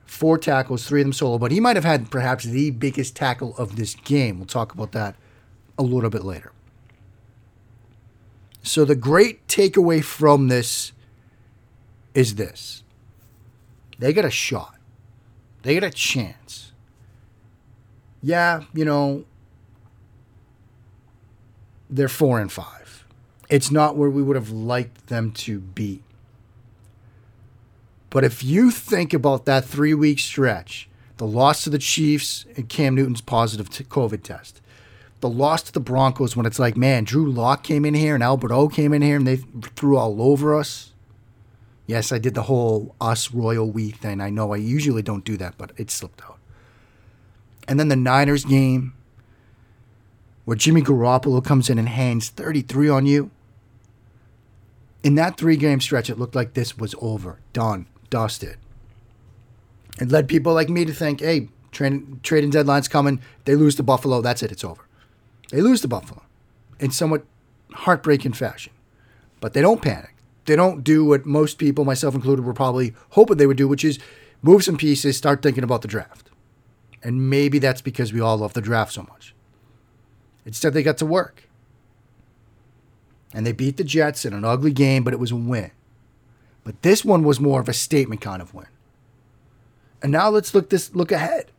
four 0.05 0.37
tackles, 0.37 0.85
three 0.85 0.99
of 0.99 1.05
them 1.05 1.13
solo, 1.13 1.37
but 1.37 1.53
he 1.53 1.61
might 1.61 1.77
have 1.77 1.85
had 1.85 2.11
perhaps 2.11 2.43
the 2.43 2.69
biggest 2.69 3.15
tackle 3.15 3.55
of 3.55 3.77
this 3.77 3.95
game. 3.95 4.37
We'll 4.37 4.45
talk 4.45 4.73
about 4.73 4.91
that 4.91 5.15
a 5.77 5.83
little 5.83 6.09
bit 6.09 6.25
later. 6.25 6.51
So, 8.61 8.83
the 8.83 8.95
great 8.97 9.47
takeaway 9.47 10.03
from 10.03 10.49
this 10.49 10.91
is 12.13 12.35
this 12.35 12.83
they 13.99 14.11
got 14.11 14.25
a 14.25 14.29
shot, 14.29 14.74
they 15.65 15.73
got 15.73 15.83
a 15.83 15.89
chance. 15.89 16.71
Yeah, 18.21 18.65
you 18.73 18.85
know, 18.85 19.25
they're 21.89 22.07
four 22.07 22.39
and 22.39 22.51
five. 22.51 23.07
It's 23.49 23.71
not 23.71 23.97
where 23.97 24.09
we 24.09 24.21
would 24.21 24.35
have 24.35 24.51
liked 24.51 25.07
them 25.07 25.31
to 25.31 25.59
be. 25.59 26.03
But 28.11 28.23
if 28.23 28.43
you 28.43 28.69
think 28.69 29.11
about 29.11 29.45
that 29.45 29.65
three 29.65 29.95
week 29.95 30.19
stretch, 30.19 30.87
the 31.17 31.25
loss 31.25 31.63
to 31.63 31.71
the 31.71 31.79
Chiefs 31.79 32.45
and 32.55 32.69
Cam 32.69 32.93
Newton's 32.93 33.21
positive 33.21 33.69
COVID 33.69 34.21
test, 34.21 34.61
the 35.21 35.29
loss 35.29 35.63
to 35.63 35.71
the 35.71 35.79
Broncos 35.79 36.35
when 36.35 36.45
it's 36.45 36.59
like, 36.59 36.77
man, 36.77 37.05
Drew 37.05 37.31
Lock 37.31 37.63
came 37.63 37.85
in 37.85 37.95
here 37.95 38.13
and 38.13 38.23
Albert 38.23 38.51
O 38.51 38.67
came 38.67 38.93
in 38.93 39.01
here 39.01 39.15
and 39.15 39.25
they 39.25 39.37
threw 39.75 39.97
all 39.97 40.21
over 40.21 40.57
us. 40.57 40.93
Yes, 41.87 42.11
I 42.11 42.17
did 42.17 42.33
the 42.33 42.43
whole 42.43 42.95
us 42.99 43.31
royal 43.31 43.69
we 43.69 43.91
thing. 43.91 44.19
I 44.21 44.29
know 44.29 44.53
I 44.53 44.57
usually 44.57 45.03
don't 45.03 45.23
do 45.23 45.37
that, 45.37 45.55
but 45.57 45.71
it 45.77 45.91
slipped 45.91 46.23
out. 46.23 46.39
And 47.67 47.79
then 47.79 47.89
the 47.89 47.95
Niners 47.95 48.45
game 48.45 48.93
where 50.45 50.55
Jimmy 50.55 50.81
Garoppolo 50.81 51.43
comes 51.43 51.69
in 51.69 51.77
and 51.77 51.89
hangs 51.89 52.29
33 52.29 52.89
on 52.89 53.05
you. 53.05 53.31
In 55.03 55.15
that 55.15 55.37
three 55.37 55.57
game 55.57 55.81
stretch, 55.81 56.09
it 56.09 56.17
looked 56.17 56.35
like 56.35 56.53
this 56.53 56.77
was 56.77 56.95
over, 57.01 57.39
done, 57.53 57.87
dusted. 58.09 58.57
It 59.99 60.09
led 60.09 60.27
people 60.27 60.53
like 60.53 60.69
me 60.69 60.85
to 60.85 60.93
think, 60.93 61.21
hey, 61.21 61.49
trading, 61.71 62.19
trading 62.23 62.49
deadline's 62.49 62.87
coming. 62.87 63.21
They 63.45 63.55
lose 63.55 63.75
to 63.75 63.83
Buffalo, 63.83 64.21
that's 64.21 64.41
it, 64.43 64.51
it's 64.51 64.63
over. 64.63 64.87
They 65.51 65.61
lose 65.61 65.81
to 65.81 65.87
Buffalo 65.87 66.23
in 66.79 66.91
somewhat 66.91 67.25
heartbreaking 67.71 68.33
fashion. 68.33 68.73
But 69.39 69.53
they 69.53 69.61
don't 69.61 69.81
panic. 69.81 70.14
They 70.45 70.55
don't 70.55 70.83
do 70.83 71.03
what 71.05 71.25
most 71.25 71.57
people, 71.57 71.85
myself 71.85 72.15
included, 72.15 72.45
were 72.45 72.53
probably 72.53 72.93
hoping 73.11 73.37
they 73.37 73.47
would 73.47 73.57
do, 73.57 73.67
which 73.67 73.83
is 73.83 73.99
move 74.41 74.63
some 74.63 74.77
pieces, 74.77 75.17
start 75.17 75.41
thinking 75.41 75.63
about 75.63 75.81
the 75.81 75.87
draft. 75.87 76.29
And 77.03 77.29
maybe 77.29 77.59
that's 77.59 77.81
because 77.81 78.13
we 78.13 78.21
all 78.21 78.37
love 78.37 78.53
the 78.53 78.61
draft 78.61 78.93
so 78.93 79.03
much. 79.03 79.35
Instead, 80.45 80.73
they 80.73 80.83
got 80.83 80.97
to 80.99 81.05
work. 81.05 81.43
And 83.33 83.45
they 83.45 83.51
beat 83.51 83.77
the 83.77 83.83
Jets 83.83 84.25
in 84.25 84.33
an 84.33 84.45
ugly 84.45 84.71
game, 84.71 85.03
but 85.03 85.13
it 85.13 85.19
was 85.19 85.31
a 85.31 85.35
win. 85.35 85.71
But 86.63 86.81
this 86.81 87.03
one 87.03 87.23
was 87.23 87.39
more 87.39 87.59
of 87.59 87.69
a 87.69 87.73
statement 87.73 88.21
kind 88.21 88.41
of 88.41 88.53
win. 88.53 88.67
And 90.01 90.11
now 90.11 90.29
let's 90.29 90.53
look 90.53 90.69
this 90.69 90.93
look 90.95 91.11
ahead. 91.11 91.51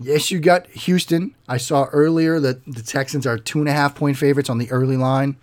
Yes, 0.00 0.30
you 0.30 0.40
got 0.40 0.66
Houston. 0.68 1.34
I 1.48 1.56
saw 1.56 1.84
earlier 1.92 2.40
that 2.40 2.64
the 2.66 2.82
Texans 2.82 3.26
are 3.26 3.38
two 3.38 3.60
and 3.60 3.68
a 3.68 3.72
half 3.72 3.94
point 3.94 4.16
favorites 4.16 4.50
on 4.50 4.58
the 4.58 4.70
early 4.70 4.96
line, 4.96 5.36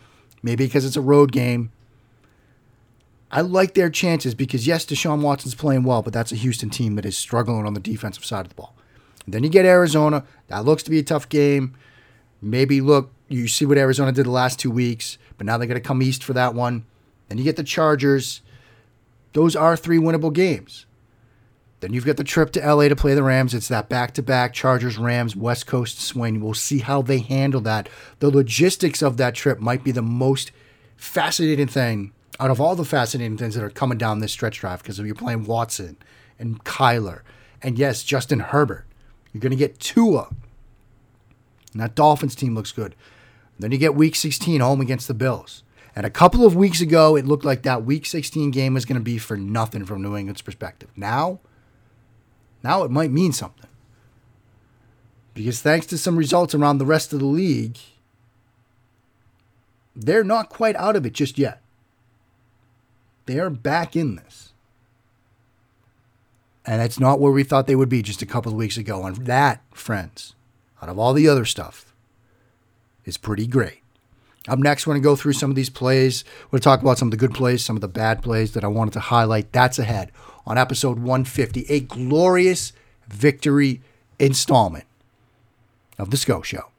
maybe 0.43 0.65
because 0.65 0.85
it's 0.85 0.97
a 0.97 1.01
road 1.01 1.31
game. 1.31 1.71
I 3.31 3.41
like 3.41 3.75
their 3.75 3.89
chances 3.89 4.35
because 4.35 4.67
yes, 4.67 4.85
Deshaun 4.85 5.21
Watson's 5.21 5.55
playing 5.55 5.83
well, 5.83 6.01
but 6.01 6.11
that's 6.11 6.33
a 6.33 6.35
Houston 6.35 6.69
team 6.69 6.95
that 6.95 7.05
is 7.05 7.17
struggling 7.17 7.65
on 7.65 7.73
the 7.73 7.79
defensive 7.79 8.25
side 8.25 8.41
of 8.45 8.49
the 8.49 8.55
ball. 8.55 8.75
Then 9.25 9.43
you 9.43 9.49
get 9.49 9.65
Arizona. 9.65 10.25
That 10.47 10.65
looks 10.65 10.83
to 10.83 10.91
be 10.91 10.99
a 10.99 11.03
tough 11.03 11.29
game. 11.29 11.75
Maybe 12.41 12.81
look, 12.81 13.11
you 13.29 13.47
see 13.47 13.65
what 13.65 13.77
Arizona 13.77 14.11
did 14.11 14.25
the 14.25 14.31
last 14.31 14.59
two 14.59 14.71
weeks, 14.71 15.17
but 15.37 15.45
now 15.45 15.57
they 15.57 15.65
got 15.65 15.75
to 15.75 15.79
come 15.79 16.01
east 16.01 16.23
for 16.23 16.33
that 16.33 16.53
one. 16.53 16.85
Then 17.29 17.37
you 17.37 17.45
get 17.45 17.55
the 17.55 17.63
Chargers. 17.63 18.41
Those 19.31 19.55
are 19.55 19.77
three 19.77 19.99
winnable 19.99 20.33
games. 20.33 20.85
Then 21.79 21.93
you've 21.93 22.05
got 22.05 22.17
the 22.17 22.23
trip 22.25 22.51
to 22.51 22.59
LA 22.59 22.89
to 22.89 22.95
play 22.95 23.15
the 23.15 23.23
Rams. 23.23 23.53
It's 23.53 23.69
that 23.69 23.87
back 23.87 24.13
to 24.15 24.21
back 24.21 24.53
Chargers 24.53 24.97
Rams 24.97 25.35
West 25.35 25.65
Coast 25.65 25.99
swing. 26.01 26.41
We'll 26.41 26.53
see 26.53 26.79
how 26.79 27.01
they 27.01 27.19
handle 27.19 27.61
that. 27.61 27.87
The 28.19 28.29
logistics 28.29 29.01
of 29.01 29.17
that 29.17 29.33
trip 29.33 29.59
might 29.59 29.83
be 29.83 29.91
the 29.91 30.01
most 30.01 30.51
fascinating 30.97 31.67
thing 31.67 32.11
out 32.41 32.49
of 32.49 32.59
all 32.59 32.75
the 32.75 32.83
fascinating 32.83 33.37
things 33.37 33.53
that 33.53 33.63
are 33.63 33.69
coming 33.69 33.99
down 33.99 34.19
this 34.19 34.31
stretch 34.31 34.59
drive 34.59 34.81
because 34.81 34.99
if 34.99 35.05
you're 35.05 35.13
playing 35.13 35.45
Watson 35.45 35.95
and 36.39 36.63
Kyler 36.63 37.21
and 37.61 37.77
yes, 37.77 38.03
Justin 38.03 38.39
Herbert. 38.39 38.85
You're 39.31 39.41
going 39.41 39.51
to 39.51 39.55
get 39.55 39.79
Tua. 39.79 40.27
And 41.71 41.81
that 41.81 41.93
Dolphins 41.93 42.35
team 42.35 42.55
looks 42.55 42.71
good. 42.71 42.95
Then 43.59 43.71
you 43.71 43.77
get 43.77 43.93
week 43.93 44.15
16 44.15 44.59
home 44.59 44.81
against 44.81 45.07
the 45.07 45.13
Bills. 45.13 45.63
And 45.95 46.03
a 46.03 46.09
couple 46.09 46.43
of 46.43 46.55
weeks 46.55 46.81
ago, 46.81 47.15
it 47.15 47.25
looked 47.25 47.45
like 47.45 47.61
that 47.61 47.85
week 47.85 48.07
16 48.07 48.49
game 48.49 48.73
was 48.73 48.85
going 48.85 48.99
to 48.99 49.03
be 49.03 49.19
for 49.19 49.37
nothing 49.37 49.85
from 49.85 50.01
New 50.01 50.17
England's 50.17 50.41
perspective. 50.41 50.89
Now, 50.95 51.39
now 52.63 52.83
it 52.83 52.89
might 52.89 53.11
mean 53.11 53.33
something. 53.33 53.69
Because 55.35 55.61
thanks 55.61 55.85
to 55.87 55.97
some 55.97 56.17
results 56.17 56.55
around 56.55 56.79
the 56.79 56.85
rest 56.85 57.13
of 57.13 57.19
the 57.19 57.25
league, 57.25 57.77
they're 59.95 60.23
not 60.23 60.49
quite 60.49 60.75
out 60.75 60.95
of 60.95 61.05
it 61.05 61.13
just 61.13 61.37
yet. 61.37 61.60
They 63.25 63.39
are 63.39 63.49
back 63.49 63.95
in 63.95 64.15
this. 64.15 64.53
And 66.65 66.81
it's 66.81 66.99
not 66.99 67.19
where 67.19 67.31
we 67.31 67.43
thought 67.43 67.67
they 67.67 67.75
would 67.75 67.89
be 67.89 68.01
just 68.01 68.21
a 68.21 68.25
couple 68.25 68.51
of 68.51 68.57
weeks 68.57 68.77
ago. 68.77 69.05
And 69.05 69.25
that, 69.25 69.63
friends, 69.71 70.35
out 70.81 70.89
of 70.89 70.99
all 70.99 71.13
the 71.13 71.27
other 71.27 71.45
stuff, 71.45 71.93
is 73.05 73.17
pretty 73.17 73.47
great. 73.47 73.79
Up 74.47 74.59
next, 74.59 74.85
we're 74.85 74.93
going 74.93 75.01
to 75.01 75.07
go 75.07 75.15
through 75.15 75.33
some 75.33 75.49
of 75.49 75.55
these 75.55 75.69
plays. 75.69 76.23
We're 76.45 76.57
going 76.57 76.61
to 76.61 76.63
talk 76.63 76.81
about 76.81 76.97
some 76.97 77.07
of 77.07 77.11
the 77.11 77.17
good 77.17 77.33
plays, 77.33 77.63
some 77.63 77.77
of 77.77 77.81
the 77.81 77.87
bad 77.87 78.23
plays 78.23 78.53
that 78.53 78.63
I 78.63 78.67
wanted 78.67 78.93
to 78.93 78.99
highlight. 78.99 79.51
That's 79.51 79.77
ahead 79.77 80.11
on 80.45 80.57
episode 80.57 80.97
150, 80.97 81.65
a 81.69 81.79
glorious 81.81 82.73
victory 83.07 83.81
installment 84.17 84.85
of 85.99 86.09
The 86.09 86.17
Scho 86.17 86.41
Show. 86.41 86.70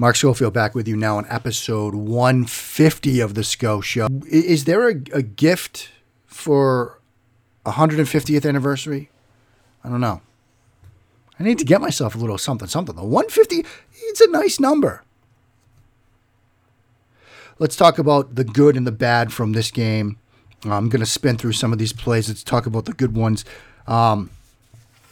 Mark 0.00 0.16
Schofield 0.16 0.54
back 0.54 0.74
with 0.74 0.88
you 0.88 0.96
now 0.96 1.18
on 1.18 1.26
episode 1.28 1.94
150 1.94 3.20
of 3.20 3.34
The 3.34 3.44
Scho 3.44 3.82
Show. 3.82 4.08
Is 4.26 4.64
there 4.64 4.88
a, 4.88 4.94
a 5.12 5.20
gift 5.20 5.90
for 6.24 6.98
150th 7.66 8.48
anniversary? 8.48 9.10
I 9.84 9.90
don't 9.90 10.00
know. 10.00 10.22
I 11.38 11.42
need 11.42 11.58
to 11.58 11.66
get 11.66 11.82
myself 11.82 12.14
a 12.14 12.18
little 12.18 12.38
something, 12.38 12.66
something. 12.66 12.96
The 12.96 13.04
150, 13.04 13.66
it's 14.04 14.22
a 14.22 14.30
nice 14.30 14.58
number. 14.58 15.04
Let's 17.58 17.76
talk 17.76 17.98
about 17.98 18.36
the 18.36 18.44
good 18.44 18.78
and 18.78 18.86
the 18.86 18.92
bad 18.92 19.34
from 19.34 19.52
this 19.52 19.70
game. 19.70 20.16
I'm 20.64 20.88
going 20.88 21.00
to 21.00 21.06
spin 21.06 21.36
through 21.36 21.52
some 21.52 21.74
of 21.74 21.78
these 21.78 21.92
plays. 21.92 22.26
Let's 22.26 22.42
talk 22.42 22.64
about 22.64 22.86
the 22.86 22.94
good 22.94 23.14
ones. 23.14 23.44
Um, 23.86 24.30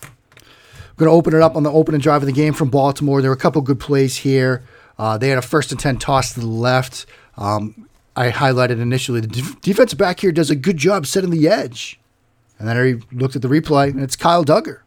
I'm 0.00 0.94
going 0.96 1.10
to 1.10 1.14
open 1.14 1.34
it 1.34 1.42
up 1.42 1.56
on 1.56 1.62
the 1.62 1.70
opening 1.70 2.00
drive 2.00 2.22
of 2.22 2.26
the 2.26 2.32
game 2.32 2.54
from 2.54 2.70
Baltimore. 2.70 3.20
There 3.20 3.30
were 3.30 3.36
a 3.36 3.38
couple 3.38 3.60
good 3.60 3.80
plays 3.80 4.16
here. 4.16 4.64
Uh, 4.98 5.16
they 5.16 5.28
had 5.28 5.38
a 5.38 5.42
first 5.42 5.70
and 5.70 5.80
10 5.80 5.98
toss 5.98 6.34
to 6.34 6.40
the 6.40 6.46
left. 6.46 7.06
Um, 7.36 7.88
I 8.16 8.30
highlighted 8.30 8.80
initially 8.80 9.20
the 9.20 9.28
def- 9.28 9.60
defensive 9.60 9.98
back 9.98 10.20
here 10.20 10.32
does 10.32 10.50
a 10.50 10.56
good 10.56 10.76
job 10.76 11.06
setting 11.06 11.30
the 11.30 11.48
edge. 11.48 12.00
And 12.58 12.66
then 12.66 12.76
I 12.76 13.14
looked 13.14 13.36
at 13.36 13.42
the 13.42 13.48
replay, 13.48 13.90
and 13.90 14.02
it's 14.02 14.16
Kyle 14.16 14.44
Dugger. 14.44 14.80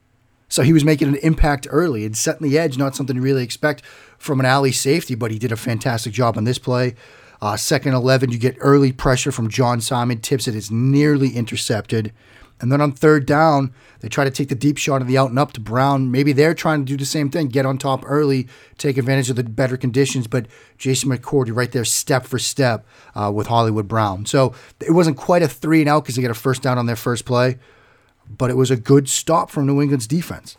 So 0.50 0.64
he 0.64 0.74
was 0.74 0.84
making 0.84 1.08
an 1.08 1.16
impact 1.16 1.66
early 1.70 2.04
and 2.06 2.16
setting 2.16 2.48
the 2.48 2.60
edge, 2.60 2.78
not 2.78 2.94
something 2.94 3.16
you 3.16 3.22
really 3.22 3.44
expect 3.44 3.86
from 4.18 4.42
an 4.42 4.46
alley 4.46 4.74
safety, 4.74 5.16
but 5.16 5.32
he 5.32 5.40
did 5.40 5.54
a 5.54 5.56
fantastic 5.56 6.12
job 6.12 6.38
on 6.38 6.44
this 6.44 6.60
play. 6.60 6.96
Uh, 7.42 7.56
second 7.56 7.94
11, 7.94 8.32
you 8.32 8.38
get 8.38 8.58
early 8.60 8.92
pressure 8.92 9.32
from 9.32 9.50
John 9.50 9.80
Simon, 9.80 10.20
tips 10.20 10.50
it 10.50 10.56
is 10.56 10.70
nearly 10.70 11.30
intercepted. 11.30 12.12
And 12.62 12.72
then 12.72 12.80
on 12.80 12.92
third 12.92 13.26
down, 13.26 13.74
they 14.00 14.08
try 14.08 14.24
to 14.24 14.32
take 14.32 14.50
the 14.50 14.56
deep 14.56 14.78
shot 14.78 15.02
of 15.02 15.08
the 15.08 15.18
out 15.18 15.30
and 15.32 15.40
up 15.40 15.52
to 15.54 15.60
Brown. 15.60 16.12
Maybe 16.12 16.32
they're 16.32 16.54
trying 16.54 16.86
to 16.86 16.86
do 16.86 16.96
the 16.96 17.06
same 17.06 17.30
thing, 17.30 17.48
get 17.48 17.66
on 17.66 17.78
top 17.78 18.04
early, 18.06 18.48
take 18.78 18.98
advantage 18.98 19.30
of 19.32 19.36
the 19.36 19.44
better 19.44 19.78
conditions. 19.78 20.28
But 20.28 20.46
Jason 20.78 21.10
McCourty 21.10 21.54
right 21.54 21.72
there, 21.72 21.84
step 21.84 22.26
for 22.26 22.40
step 22.40 22.86
uh, 23.16 23.32
with 23.34 23.48
Hollywood 23.48 23.88
Brown. 23.88 24.26
So 24.28 24.54
it 24.80 24.92
wasn't 24.92 25.18
quite 25.18 25.42
a 25.42 25.48
three 25.48 25.82
and 25.82 25.90
out 25.90 26.04
because 26.04 26.16
they 26.16 26.22
got 26.22 26.32
a 26.32 26.36
first 26.36 26.62
down 26.62 26.78
on 26.78 26.86
their 26.86 26.96
first 26.96 27.26
play. 27.26 27.58
but 28.38 28.50
it 28.50 28.58
was 28.58 28.72
a 28.72 28.78
good 28.78 29.10
stop 29.10 29.50
from 29.50 29.66
New 29.66 29.82
England's 29.82 30.08
defense. 30.08 30.58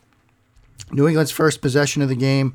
New 0.91 1.09
England's 1.09 1.31
first 1.31 1.61
possession 1.61 2.03
of 2.03 2.09
the 2.09 2.15
game, 2.15 2.55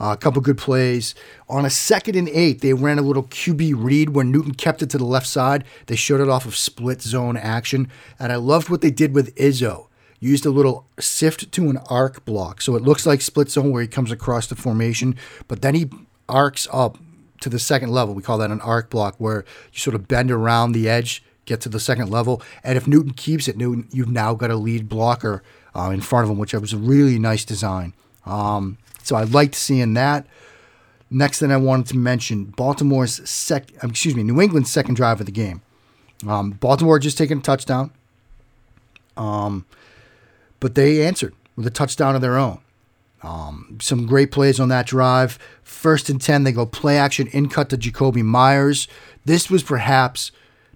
a 0.00 0.16
couple 0.16 0.40
good 0.40 0.58
plays. 0.58 1.14
On 1.48 1.64
a 1.64 1.70
second 1.70 2.16
and 2.16 2.28
eight, 2.28 2.60
they 2.60 2.72
ran 2.72 2.98
a 2.98 3.02
little 3.02 3.24
QB 3.24 3.74
read 3.76 4.10
where 4.10 4.24
Newton 4.24 4.54
kept 4.54 4.82
it 4.82 4.90
to 4.90 4.98
the 4.98 5.04
left 5.04 5.26
side. 5.26 5.64
They 5.86 5.96
showed 5.96 6.20
it 6.20 6.28
off 6.28 6.46
of 6.46 6.56
split 6.56 7.02
zone 7.02 7.36
action. 7.36 7.90
And 8.18 8.32
I 8.32 8.36
loved 8.36 8.68
what 8.68 8.80
they 8.80 8.90
did 8.90 9.14
with 9.14 9.34
Izzo. 9.36 9.86
Used 10.20 10.46
a 10.46 10.50
little 10.50 10.86
sift 10.98 11.52
to 11.52 11.70
an 11.70 11.78
arc 11.88 12.24
block. 12.24 12.60
So 12.60 12.74
it 12.76 12.82
looks 12.82 13.06
like 13.06 13.20
split 13.20 13.50
zone 13.50 13.70
where 13.70 13.82
he 13.82 13.88
comes 13.88 14.10
across 14.10 14.46
the 14.46 14.56
formation, 14.56 15.16
but 15.46 15.62
then 15.62 15.74
he 15.74 15.90
arcs 16.28 16.66
up 16.72 16.98
to 17.40 17.48
the 17.48 17.58
second 17.58 17.90
level. 17.90 18.14
We 18.14 18.22
call 18.22 18.38
that 18.38 18.50
an 18.50 18.60
arc 18.60 18.90
block 18.90 19.14
where 19.18 19.44
you 19.72 19.78
sort 19.78 19.94
of 19.94 20.08
bend 20.08 20.30
around 20.30 20.72
the 20.72 20.88
edge, 20.88 21.22
get 21.44 21.60
to 21.62 21.68
the 21.68 21.78
second 21.78 22.10
level. 22.10 22.42
And 22.64 22.76
if 22.76 22.88
Newton 22.88 23.12
keeps 23.12 23.46
it, 23.46 23.56
Newton, 23.56 23.88
you've 23.92 24.10
now 24.10 24.34
got 24.34 24.50
a 24.50 24.56
lead 24.56 24.88
blocker 24.88 25.42
uh, 25.74 25.90
in 25.90 26.00
front 26.00 26.24
of 26.24 26.30
him, 26.30 26.38
which 26.38 26.52
was 26.52 26.72
a 26.72 26.78
really 26.78 27.18
nice 27.18 27.44
design. 27.44 27.94
Um, 28.28 28.78
so 29.02 29.16
I 29.16 29.24
liked 29.24 29.54
seeing 29.54 29.94
that. 29.94 30.26
Next 31.10 31.38
thing 31.38 31.50
I 31.50 31.56
wanted 31.56 31.86
to 31.86 31.96
mention, 31.96 32.44
Baltimore's 32.44 33.28
sec, 33.28 33.72
excuse 33.82 34.14
me, 34.14 34.22
New 34.22 34.40
England's 34.40 34.70
second 34.70 34.94
drive 34.94 35.20
of 35.20 35.26
the 35.26 35.32
game. 35.32 35.62
Um, 36.26 36.50
Baltimore 36.50 36.98
just 36.98 37.16
taken 37.16 37.38
a 37.38 37.40
touchdown, 37.40 37.92
um, 39.16 39.64
but 40.60 40.74
they 40.74 41.06
answered 41.06 41.34
with 41.56 41.66
a 41.66 41.70
touchdown 41.70 42.14
of 42.14 42.20
their 42.20 42.36
own. 42.36 42.58
Um, 43.22 43.78
some 43.80 44.06
great 44.06 44.30
plays 44.30 44.60
on 44.60 44.68
that 44.68 44.86
drive. 44.86 45.38
First 45.62 46.08
and 46.08 46.20
10, 46.20 46.44
they 46.44 46.52
go 46.52 46.66
play 46.66 46.98
action 46.98 47.28
in 47.28 47.48
cut 47.48 47.70
to 47.70 47.76
Jakobi 47.76 48.22
Meyers. 48.22 48.86
This 49.24 49.50
was 49.50 49.62
perhaps 49.62 50.30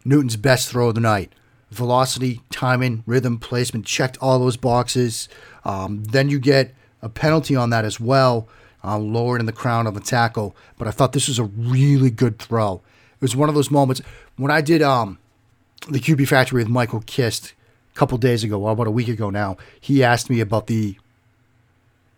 Newton's 0.05 0.37
best 0.37 0.69
throw 0.69 0.89
of 0.89 0.95
the 0.95 1.01
night. 1.01 1.33
Velocity, 1.71 2.41
timing, 2.51 3.03
rhythm, 3.07 3.39
placement 3.39 3.87
checked 3.87 4.19
all 4.21 4.39
those 4.39 4.57
boxes. 4.57 5.29
Um, 5.65 6.05
then 6.05 6.29
you 6.29 6.39
get 6.39 6.75
a 7.03 7.09
penalty 7.09 7.55
on 7.57 7.71
that 7.71 7.85
as 7.85 8.01
well, 8.01 8.49
uh, 8.85 8.99
lowered 8.99 9.41
in 9.41 9.47
the 9.47 9.53
crown 9.53 9.87
of 9.87 9.95
the 9.95 10.01
tackle. 10.01 10.57
But 10.79 10.89
I 10.89 10.91
thought 10.93 11.13
this 11.13 11.29
was 11.29 11.39
a 11.39 11.45
really 11.45 12.11
good 12.11 12.39
throw. 12.39 12.81
It 13.15 13.21
was 13.23 13.37
one 13.37 13.49
of 13.49 13.55
those 13.55 13.71
moments 13.71 14.01
when 14.37 14.51
I 14.51 14.61
did 14.61 14.83
um, 14.83 15.19
the 15.89 16.01
QB 16.01 16.29
Factory 16.29 16.63
with 16.63 16.69
Michael 16.69 17.03
Kist 17.07 17.55
a 17.95 17.99
couple 17.99 18.17
days 18.19 18.43
ago, 18.45 18.59
well, 18.59 18.73
about 18.73 18.87
a 18.87 18.93
week 18.93 19.09
ago 19.09 19.31
now. 19.31 19.57
He 19.81 20.03
asked 20.03 20.31
me 20.31 20.41
about 20.41 20.67
the 20.67 20.97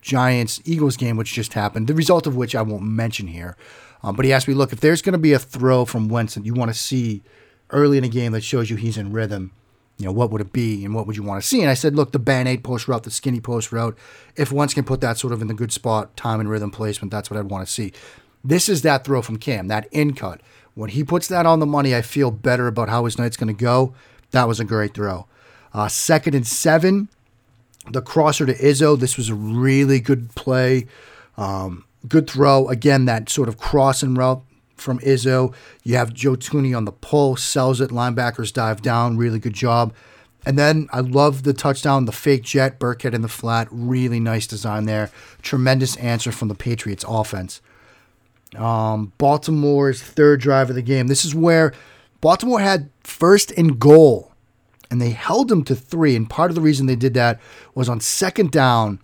Giants 0.01 0.61
Eagles 0.65 0.97
game, 0.97 1.17
which 1.17 1.33
just 1.33 1.55
happened, 1.55 1.87
the 1.87 1.95
result 1.95 2.27
of 2.27 2.37
which 2.37 2.55
I 2.55 2.63
won't 2.63 2.85
mention 2.85 3.27
here. 3.27 3.57
Um, 4.03 4.15
but 4.15 4.27
he 4.27 4.33
asked 4.33 4.47
me, 4.47 4.55
look, 4.55 4.73
if 4.73 4.81
there's 4.81 5.01
going 5.01 5.15
to 5.15 5.19
be 5.19 5.33
a 5.33 5.39
throw 5.39 5.87
from 5.87 6.09
Wentz 6.09 6.35
that 6.35 6.45
you 6.45 6.53
want 6.53 6.71
to 6.71 6.79
see 6.79 7.23
early 7.71 7.97
in 7.97 8.05
a 8.05 8.09
game 8.09 8.33
that 8.33 8.45
shows 8.45 8.69
you 8.69 8.77
he's 8.77 8.99
in 8.99 9.13
rhythm, 9.13 9.53
you 9.99 10.07
know, 10.07 10.13
what 10.13 10.31
would 10.31 10.41
it 10.41 10.53
be 10.53 10.85
and 10.85 10.95
what 10.95 11.07
would 11.07 11.17
you 11.17 11.23
want 11.23 11.41
to 11.41 11.47
see? 11.47 11.61
And 11.61 11.71
I 11.71 11.75
said, 11.75 11.95
look, 11.95 12.13
the 12.13 12.19
band 12.19 12.49
aid 12.49 12.65
post 12.65 12.89
route, 12.89 13.05
the 13.05 13.11
skinny 13.11 13.41
post 13.41 13.71
route, 13.73 13.97
if 14.37 14.51
Wentz 14.51 14.75
can 14.75 14.85
put 14.85 15.01
that 15.03 15.19
sort 15.19 15.33
of 15.33 15.41
in 15.41 15.49
the 15.49 15.55
good 15.55 15.73
spot, 15.73 16.17
time 16.17 16.41
and 16.41 16.51
rhythm 16.51 16.71
placement, 16.71 17.13
that's 17.13 17.31
what 17.31 17.39
I'd 17.39 17.51
want 17.51 17.67
to 17.67 17.73
see. 17.73 17.93
This 18.43 18.69
is 18.69 18.83
that 18.83 19.05
throw 19.05 19.23
from 19.23 19.39
Cam, 19.39 19.69
that 19.69 19.87
in 19.93 20.15
cut. 20.15 20.41
When 20.75 20.91
he 20.91 21.05
puts 21.05 21.29
that 21.29 21.47
on 21.47 21.61
the 21.61 21.67
money, 21.67 21.95
I 21.95 22.03
feel 22.03 22.31
better 22.31 22.67
about 22.67 22.89
how 22.89 23.05
his 23.05 23.19
night's 23.19 23.37
going 23.37 23.55
to 23.55 23.65
go. 23.65 23.95
That 24.33 24.49
was 24.49 24.59
a 24.59 24.65
great 24.65 24.95
throw. 24.95 25.27
Uh, 25.73 25.89
second 25.89 26.35
and 26.35 26.47
seven, 26.47 27.09
the 27.91 28.03
crosser 28.03 28.47
to 28.47 28.55
Izzo. 28.55 28.99
This 28.99 29.17
was 29.17 29.29
a 29.29 29.35
really 29.35 30.01
good 30.01 30.35
play. 30.35 30.87
Um, 31.37 31.85
good 32.09 32.29
throw. 32.29 32.69
Again, 32.69 33.05
that 33.05 33.31
sort 33.31 33.49
of 33.49 33.59
crossing 33.59 34.15
route 34.15 34.43
from 34.77 34.99
Izzo. 35.01 35.55
You 35.83 35.97
have 35.97 36.13
Joe 36.13 36.37
Thuney 36.37 36.77
on 36.77 36.85
the 36.85 36.93
pull, 36.93 37.37
sells 37.37 37.81
it. 37.81 37.91
Linebackers 37.91 38.53
dive 38.53 38.83
down. 38.83 39.17
Really 39.17 39.39
good 39.39 39.55
job. 39.55 39.95
And 40.47 40.59
then 40.59 40.89
I 40.93 41.01
love 41.01 41.43
the 41.43 41.55
touchdown, 41.55 42.05
the 42.05 42.13
fake 42.13 42.43
jet, 42.43 42.79
Burkhead 42.79 43.15
in 43.15 43.23
the 43.23 43.29
flat. 43.29 43.69
Really 43.71 44.21
nice 44.21 44.47
design 44.47 44.85
there. 44.85 45.11
Tremendous 45.43 45.97
answer 45.97 46.33
from 46.33 46.49
the 46.49 46.55
Patriots 46.55 47.05
offense. 47.09 47.63
Um, 48.57 49.13
Baltimore's 49.19 50.03
third 50.03 50.41
drive 50.41 50.69
of 50.69 50.77
the 50.77 50.83
game. 50.83 51.07
This 51.07 51.25
is 51.25 51.35
where 51.35 51.73
Baltimore 52.21 52.61
had 52.61 52.91
first 53.03 53.51
and 53.53 53.79
goal, 53.79 54.33
and 54.91 55.01
they 55.01 55.11
held 55.11 55.49
them 55.49 55.65
to 55.65 55.75
three. 55.75 56.15
And 56.15 56.29
part 56.29 56.51
of 56.51 56.55
the 56.55 56.61
reason 56.61 56.87
they 56.87 56.97
did 56.97 57.15
that 57.15 57.41
was 57.75 57.89
on 57.89 58.01
second 58.01 58.51
down, 58.51 59.01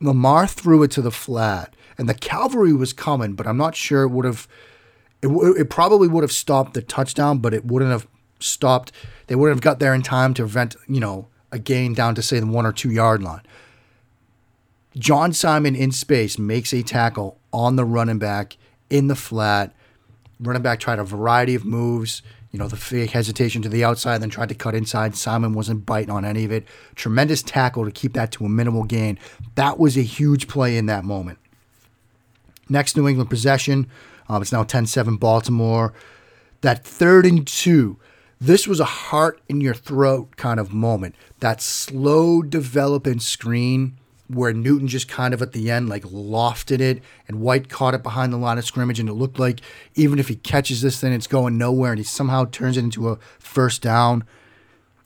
Lamar 0.00 0.46
threw 0.46 0.82
it 0.82 0.90
to 0.92 1.02
the 1.02 1.10
flat 1.10 1.74
and 2.00 2.08
the 2.08 2.14
cavalry 2.14 2.72
was 2.72 2.94
coming, 2.94 3.34
but 3.34 3.46
I'm 3.46 3.58
not 3.58 3.76
sure 3.76 4.04
it 4.04 4.08
would 4.08 4.24
have. 4.24 4.48
It, 5.20 5.28
it 5.28 5.68
probably 5.68 6.08
would 6.08 6.24
have 6.24 6.32
stopped 6.32 6.72
the 6.72 6.80
touchdown, 6.80 7.40
but 7.40 7.52
it 7.52 7.66
wouldn't 7.66 7.90
have 7.90 8.06
stopped. 8.38 8.90
They 9.26 9.34
wouldn't 9.34 9.56
have 9.56 9.62
got 9.62 9.80
there 9.80 9.92
in 9.92 10.00
time 10.00 10.32
to 10.34 10.42
prevent, 10.42 10.76
you 10.88 10.98
know, 10.98 11.28
a 11.52 11.58
gain 11.58 11.92
down 11.92 12.14
to 12.14 12.22
say 12.22 12.40
the 12.40 12.46
one 12.46 12.64
or 12.64 12.72
two 12.72 12.90
yard 12.90 13.22
line. 13.22 13.42
John 14.96 15.34
Simon 15.34 15.76
in 15.76 15.92
space 15.92 16.38
makes 16.38 16.72
a 16.72 16.82
tackle 16.82 17.38
on 17.52 17.76
the 17.76 17.84
running 17.84 18.18
back 18.18 18.56
in 18.88 19.08
the 19.08 19.14
flat. 19.14 19.74
Running 20.40 20.62
back 20.62 20.80
tried 20.80 20.98
a 20.98 21.04
variety 21.04 21.54
of 21.54 21.66
moves, 21.66 22.22
you 22.50 22.58
know, 22.58 22.66
the 22.66 22.78
fake 22.78 23.10
hesitation 23.10 23.60
to 23.60 23.68
the 23.68 23.84
outside, 23.84 24.22
then 24.22 24.30
tried 24.30 24.48
to 24.48 24.54
cut 24.54 24.74
inside. 24.74 25.16
Simon 25.16 25.52
wasn't 25.52 25.84
biting 25.84 26.10
on 26.10 26.24
any 26.24 26.46
of 26.46 26.50
it. 26.50 26.64
Tremendous 26.94 27.42
tackle 27.42 27.84
to 27.84 27.90
keep 27.90 28.14
that 28.14 28.32
to 28.32 28.46
a 28.46 28.48
minimal 28.48 28.84
gain. 28.84 29.18
That 29.56 29.78
was 29.78 29.98
a 29.98 30.02
huge 30.02 30.48
play 30.48 30.78
in 30.78 30.86
that 30.86 31.04
moment. 31.04 31.39
Next 32.70 32.96
New 32.96 33.08
England 33.08 33.28
possession. 33.28 33.88
Um, 34.28 34.42
it's 34.42 34.52
now 34.52 34.62
10 34.62 34.86
7 34.86 35.16
Baltimore. 35.16 35.92
That 36.60 36.84
third 36.84 37.26
and 37.26 37.46
two. 37.46 37.98
This 38.40 38.66
was 38.66 38.80
a 38.80 38.86
heart 38.86 39.40
in 39.48 39.60
your 39.60 39.74
throat 39.74 40.36
kind 40.36 40.58
of 40.58 40.72
moment. 40.72 41.14
That 41.40 41.60
slow 41.60 42.40
developing 42.40 43.20
screen 43.20 43.98
where 44.28 44.52
Newton 44.52 44.86
just 44.86 45.08
kind 45.08 45.34
of 45.34 45.42
at 45.42 45.52
the 45.52 45.70
end 45.70 45.88
like 45.88 46.04
lofted 46.04 46.80
it 46.80 47.02
and 47.26 47.40
White 47.40 47.68
caught 47.68 47.94
it 47.94 48.02
behind 48.02 48.32
the 48.32 48.36
line 48.36 48.58
of 48.58 48.64
scrimmage 48.64 49.00
and 49.00 49.08
it 49.08 49.14
looked 49.14 49.40
like 49.40 49.60
even 49.96 50.20
if 50.20 50.28
he 50.28 50.36
catches 50.36 50.80
this 50.80 51.00
thing 51.00 51.12
it's 51.12 51.26
going 51.26 51.58
nowhere 51.58 51.90
and 51.90 51.98
he 51.98 52.04
somehow 52.04 52.44
turns 52.44 52.76
it 52.76 52.84
into 52.84 53.10
a 53.10 53.18
first 53.40 53.82
down. 53.82 54.24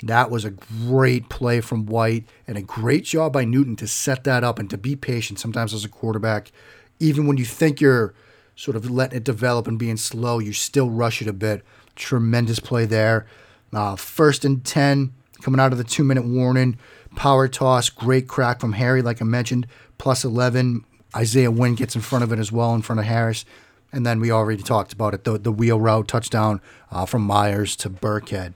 That 0.03 0.31
was 0.31 0.44
a 0.44 0.50
great 0.50 1.31
play 1.31 1.62
from 1.62 1.87
White 1.87 2.27
and 2.46 2.59
a 2.59 2.62
great 2.62 3.05
job 3.05 3.33
by 3.33 3.44
Newton 3.44 3.77
to 3.77 3.87
set 3.87 4.24
that 4.24 4.44
up 4.44 4.59
and 4.59 4.68
to 4.68 4.77
be 4.77 4.94
patient 4.94 5.38
sometimes 5.38 5.72
as 5.72 5.85
a 5.85 5.88
quarterback 5.88 6.53
even 7.00 7.26
when 7.26 7.37
you 7.37 7.44
think 7.44 7.80
you're 7.80 8.14
sort 8.57 8.76
of 8.76 8.90
letting 8.90 9.16
it 9.16 9.24
develop 9.24 9.66
and 9.66 9.78
being 9.78 9.96
slow, 9.96 10.38
you 10.38 10.52
still 10.52 10.90
rush 10.90 11.20
it 11.20 11.28
a 11.28 11.33
bit. 11.33 11.64
Tremendous 11.96 12.61
play 12.61 12.85
there. 12.85 13.26
Uh, 13.72 13.96
first 13.96 14.44
and 14.44 14.64
10, 14.64 15.12
coming 15.42 15.61
out 15.61 15.72
of 15.72 15.78
the 15.78 15.85
two 15.85 16.04
minute 16.04 16.24
warning. 16.24 16.78
Power 17.16 17.48
toss, 17.48 17.90
great 17.90 18.28
crack 18.28 18.61
from 18.61 18.72
Harry, 18.72 19.02
like 19.02 19.20
I 19.20 19.24
mentioned. 19.24 19.66
Plus 19.98 20.24
11. 20.24 20.85
Isaiah 21.16 21.50
Wynn 21.50 21.76
gets 21.76 21.94
in 21.94 22.00
front 22.00 22.24
of 22.24 22.33
it 22.33 22.38
as 22.38 22.50
well, 22.50 22.74
in 22.74 22.83
front 22.83 22.98
of 22.98 23.07
Harris. 23.07 23.44
And 23.92 24.04
then 24.04 24.18
we 24.18 24.33
already 24.33 24.62
talked 24.62 24.92
about 24.92 25.14
it 25.14 25.22
the, 25.22 25.38
the 25.38 25.52
wheel 25.52 25.78
route 25.78 26.09
touchdown 26.09 26.61
uh, 26.90 27.07
from 27.07 27.22
Meyers 27.22 27.76
to 27.76 27.90
Burkhead. 27.90 28.54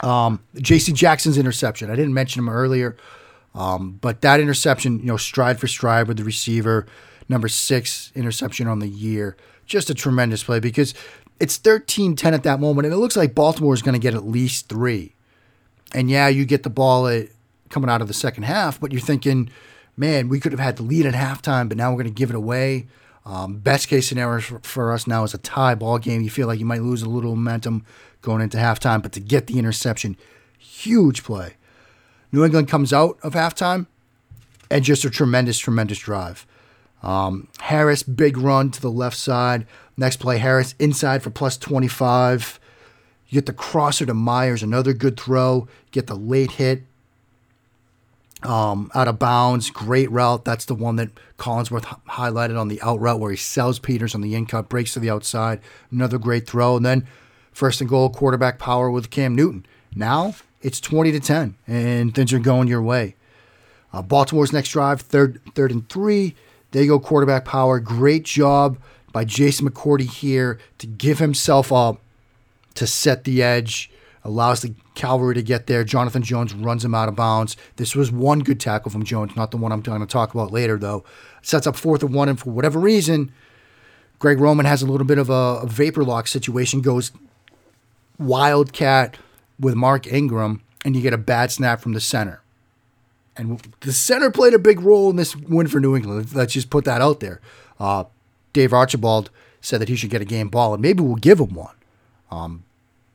Um, 0.00 0.40
J.C. 0.56 0.92
Jackson's 0.92 1.38
interception. 1.38 1.90
I 1.90 1.96
didn't 1.96 2.14
mention 2.14 2.40
him 2.40 2.48
earlier, 2.48 2.96
um, 3.54 3.98
but 4.00 4.20
that 4.20 4.40
interception, 4.40 4.98
you 5.00 5.06
know, 5.06 5.16
stride 5.16 5.58
for 5.58 5.66
stride 5.66 6.08
with 6.08 6.18
the 6.18 6.24
receiver 6.24 6.86
number 7.30 7.48
six 7.48 8.10
interception 8.14 8.66
on 8.66 8.80
the 8.80 8.88
year. 8.88 9.36
Just 9.64 9.88
a 9.88 9.94
tremendous 9.94 10.42
play 10.42 10.58
because 10.58 10.92
it's 11.38 11.56
13 11.56 12.16
10 12.16 12.34
at 12.34 12.42
that 12.42 12.60
moment, 12.60 12.86
and 12.86 12.94
it 12.94 12.98
looks 12.98 13.16
like 13.16 13.34
Baltimore 13.34 13.72
is 13.72 13.80
going 13.80 13.94
to 13.94 14.00
get 14.00 14.14
at 14.14 14.26
least 14.26 14.68
three. 14.68 15.14
And 15.92 16.10
yeah, 16.10 16.28
you 16.28 16.44
get 16.44 16.64
the 16.64 16.70
ball 16.70 17.06
at, 17.06 17.28
coming 17.70 17.88
out 17.88 18.02
of 18.02 18.08
the 18.08 18.14
second 18.14 18.42
half, 18.42 18.80
but 18.80 18.92
you're 18.92 19.00
thinking, 19.00 19.48
man, 19.96 20.28
we 20.28 20.40
could 20.40 20.52
have 20.52 20.60
had 20.60 20.76
the 20.76 20.82
lead 20.82 21.06
at 21.06 21.14
halftime, 21.14 21.68
but 21.68 21.78
now 21.78 21.90
we're 21.90 22.02
going 22.02 22.12
to 22.12 22.18
give 22.18 22.30
it 22.30 22.36
away. 22.36 22.88
Um, 23.24 23.58
best 23.58 23.88
case 23.88 24.08
scenario 24.08 24.40
for, 24.40 24.58
for 24.60 24.92
us 24.92 25.06
now 25.06 25.24
is 25.24 25.34
a 25.34 25.38
tie 25.38 25.74
ball 25.74 25.98
game. 25.98 26.22
You 26.22 26.30
feel 26.30 26.48
like 26.48 26.58
you 26.58 26.66
might 26.66 26.82
lose 26.82 27.02
a 27.02 27.08
little 27.08 27.36
momentum 27.36 27.84
going 28.22 28.42
into 28.42 28.58
halftime, 28.58 29.02
but 29.02 29.12
to 29.12 29.20
get 29.20 29.46
the 29.46 29.58
interception, 29.58 30.16
huge 30.58 31.22
play. 31.22 31.54
New 32.32 32.44
England 32.44 32.68
comes 32.68 32.92
out 32.92 33.18
of 33.22 33.34
halftime 33.34 33.86
and 34.70 34.84
just 34.84 35.04
a 35.04 35.10
tremendous, 35.10 35.58
tremendous 35.58 35.98
drive. 35.98 36.46
Um, 37.02 37.48
Harris, 37.60 38.02
big 38.02 38.36
run 38.36 38.70
to 38.72 38.80
the 38.80 38.90
left 38.90 39.16
side. 39.16 39.66
Next 39.96 40.16
play, 40.16 40.38
Harris 40.38 40.74
inside 40.78 41.22
for 41.22 41.30
plus 41.30 41.56
25. 41.56 42.60
You 43.28 43.36
get 43.36 43.46
the 43.46 43.52
crosser 43.52 44.06
to 44.06 44.14
Meyers, 44.14 44.62
another 44.62 44.92
good 44.92 45.18
throw. 45.18 45.68
Get 45.92 46.08
the 46.08 46.16
late 46.16 46.52
hit 46.52 46.82
um, 48.42 48.90
out 48.94 49.08
of 49.08 49.18
bounds. 49.18 49.70
Great 49.70 50.10
route. 50.10 50.44
That's 50.44 50.64
the 50.64 50.74
one 50.74 50.96
that 50.96 51.10
Collinsworth 51.38 51.84
highlighted 52.08 52.58
on 52.58 52.68
the 52.68 52.80
out 52.82 53.00
route 53.00 53.20
where 53.20 53.30
he 53.30 53.36
sells 53.36 53.78
Peters 53.78 54.14
on 54.14 54.20
the 54.20 54.34
in 54.34 54.46
cut, 54.46 54.68
breaks 54.68 54.94
to 54.94 55.00
the 55.00 55.10
outside. 55.10 55.60
Another 55.90 56.18
great 56.18 56.46
throw. 56.46 56.76
And 56.76 56.84
then 56.84 57.06
first 57.52 57.80
and 57.80 57.88
goal, 57.88 58.10
quarterback 58.10 58.58
power 58.58 58.90
with 58.90 59.10
Cam 59.10 59.34
Newton. 59.34 59.66
Now 59.94 60.34
it's 60.62 60.80
20 60.80 61.12
to 61.12 61.20
10, 61.20 61.56
and 61.66 62.14
things 62.14 62.32
are 62.32 62.38
going 62.38 62.68
your 62.68 62.82
way. 62.82 63.16
Uh, 63.92 64.02
Baltimore's 64.02 64.52
next 64.52 64.70
drive, 64.70 65.00
third, 65.00 65.40
third 65.54 65.72
and 65.72 65.88
three. 65.88 66.36
There 66.70 66.82
you 66.82 66.88
go, 66.88 67.00
quarterback 67.00 67.44
power. 67.44 67.80
Great 67.80 68.24
job 68.24 68.78
by 69.12 69.24
Jason 69.24 69.68
McCourty 69.68 70.08
here 70.08 70.58
to 70.78 70.86
give 70.86 71.18
himself 71.18 71.72
up 71.72 72.00
to 72.74 72.86
set 72.86 73.24
the 73.24 73.42
edge 73.42 73.90
allows 74.24 74.62
the 74.62 74.74
cavalry 74.94 75.34
to 75.34 75.42
get 75.42 75.66
there. 75.66 75.84
Jonathan 75.84 76.22
Jones 76.22 76.54
runs 76.54 76.84
him 76.84 76.94
out 76.94 77.08
of 77.08 77.16
bounds. 77.16 77.56
This 77.76 77.94
was 77.96 78.12
one 78.12 78.40
good 78.40 78.60
tackle 78.60 78.90
from 78.90 79.04
Jones, 79.04 79.34
not 79.34 79.50
the 79.50 79.56
one 79.56 79.72
I'm 79.72 79.80
going 79.80 80.00
to 80.00 80.06
talk 80.06 80.34
about 80.34 80.52
later, 80.52 80.76
though. 80.76 81.04
Sets 81.42 81.66
up 81.66 81.76
fourth 81.76 82.02
and 82.02 82.14
one, 82.14 82.28
and 82.28 82.38
for 82.38 82.50
whatever 82.50 82.78
reason, 82.78 83.32
Greg 84.18 84.38
Roman 84.38 84.66
has 84.66 84.82
a 84.82 84.86
little 84.86 85.06
bit 85.06 85.18
of 85.18 85.30
a, 85.30 85.60
a 85.62 85.66
vapor 85.66 86.04
lock 86.04 86.26
situation, 86.26 86.82
goes 86.82 87.12
wildcat 88.18 89.16
with 89.58 89.74
Mark 89.74 90.06
Ingram, 90.06 90.62
and 90.84 90.94
you 90.94 91.02
get 91.02 91.14
a 91.14 91.18
bad 91.18 91.50
snap 91.50 91.80
from 91.80 91.92
the 91.92 92.00
center. 92.00 92.42
And 93.36 93.60
the 93.80 93.92
center 93.92 94.30
played 94.30 94.54
a 94.54 94.58
big 94.58 94.80
role 94.80 95.08
in 95.08 95.16
this 95.16 95.34
win 95.36 95.66
for 95.66 95.80
New 95.80 95.96
England. 95.96 96.34
Let's 96.34 96.52
just 96.52 96.68
put 96.68 96.84
that 96.84 97.00
out 97.00 97.20
there. 97.20 97.40
Uh, 97.78 98.04
Dave 98.52 98.72
Archibald 98.72 99.30
said 99.60 99.80
that 99.80 99.88
he 99.88 99.96
should 99.96 100.10
get 100.10 100.20
a 100.20 100.26
game 100.26 100.48
ball, 100.48 100.74
and 100.74 100.82
maybe 100.82 101.02
we'll 101.02 101.16
give 101.16 101.38
him 101.40 101.54
one. 101.54 101.74
Um, 102.30 102.64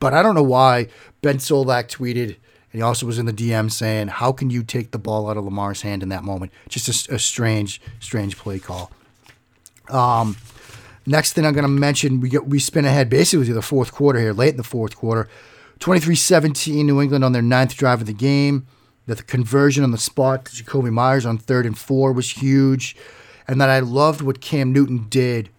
but 0.00 0.14
I 0.14 0.22
don't 0.22 0.34
know 0.34 0.42
why 0.42 0.88
Ben 1.22 1.38
Solak 1.38 1.88
tweeted, 1.88 2.36
and 2.72 2.72
he 2.72 2.82
also 2.82 3.06
was 3.06 3.18
in 3.18 3.26
the 3.26 3.32
DM 3.32 3.70
saying, 3.70 4.08
"How 4.08 4.32
can 4.32 4.50
you 4.50 4.62
take 4.62 4.90
the 4.90 4.98
ball 4.98 5.30
out 5.30 5.36
of 5.36 5.44
Lamar's 5.44 5.82
hand 5.82 6.02
in 6.02 6.08
that 6.10 6.24
moment?" 6.24 6.52
Just 6.68 7.08
a, 7.08 7.14
a 7.14 7.18
strange, 7.18 7.80
strange 8.00 8.36
play 8.36 8.58
call. 8.58 8.90
Um, 9.88 10.36
next 11.06 11.32
thing 11.32 11.46
I'm 11.46 11.54
going 11.54 11.62
to 11.62 11.68
mention, 11.68 12.20
we 12.20 12.28
get 12.28 12.46
we 12.46 12.58
spin 12.58 12.84
ahead 12.84 13.08
basically 13.08 13.46
to 13.46 13.54
the 13.54 13.62
fourth 13.62 13.92
quarter 13.92 14.20
here, 14.20 14.32
late 14.32 14.50
in 14.50 14.56
the 14.56 14.64
fourth 14.64 14.96
quarter. 14.96 15.28
23-17 15.80 16.86
New 16.86 17.02
England 17.02 17.22
on 17.22 17.32
their 17.32 17.42
ninth 17.42 17.76
drive 17.76 18.00
of 18.00 18.06
the 18.06 18.14
game. 18.14 18.66
That 19.06 19.18
the 19.18 19.22
conversion 19.22 19.84
on 19.84 19.92
the 19.92 19.98
spot 19.98 20.46
to 20.46 20.64
Jakobi 20.64 20.90
Meyers 20.90 21.24
on 21.24 21.38
third 21.38 21.64
and 21.64 21.78
four 21.78 22.12
was 22.12 22.32
huge. 22.32 22.96
And 23.46 23.60
that 23.60 23.68
I 23.68 23.78
loved 23.78 24.20
what 24.20 24.40
Cam 24.40 24.72
Newton 24.72 25.06
did 25.08 25.50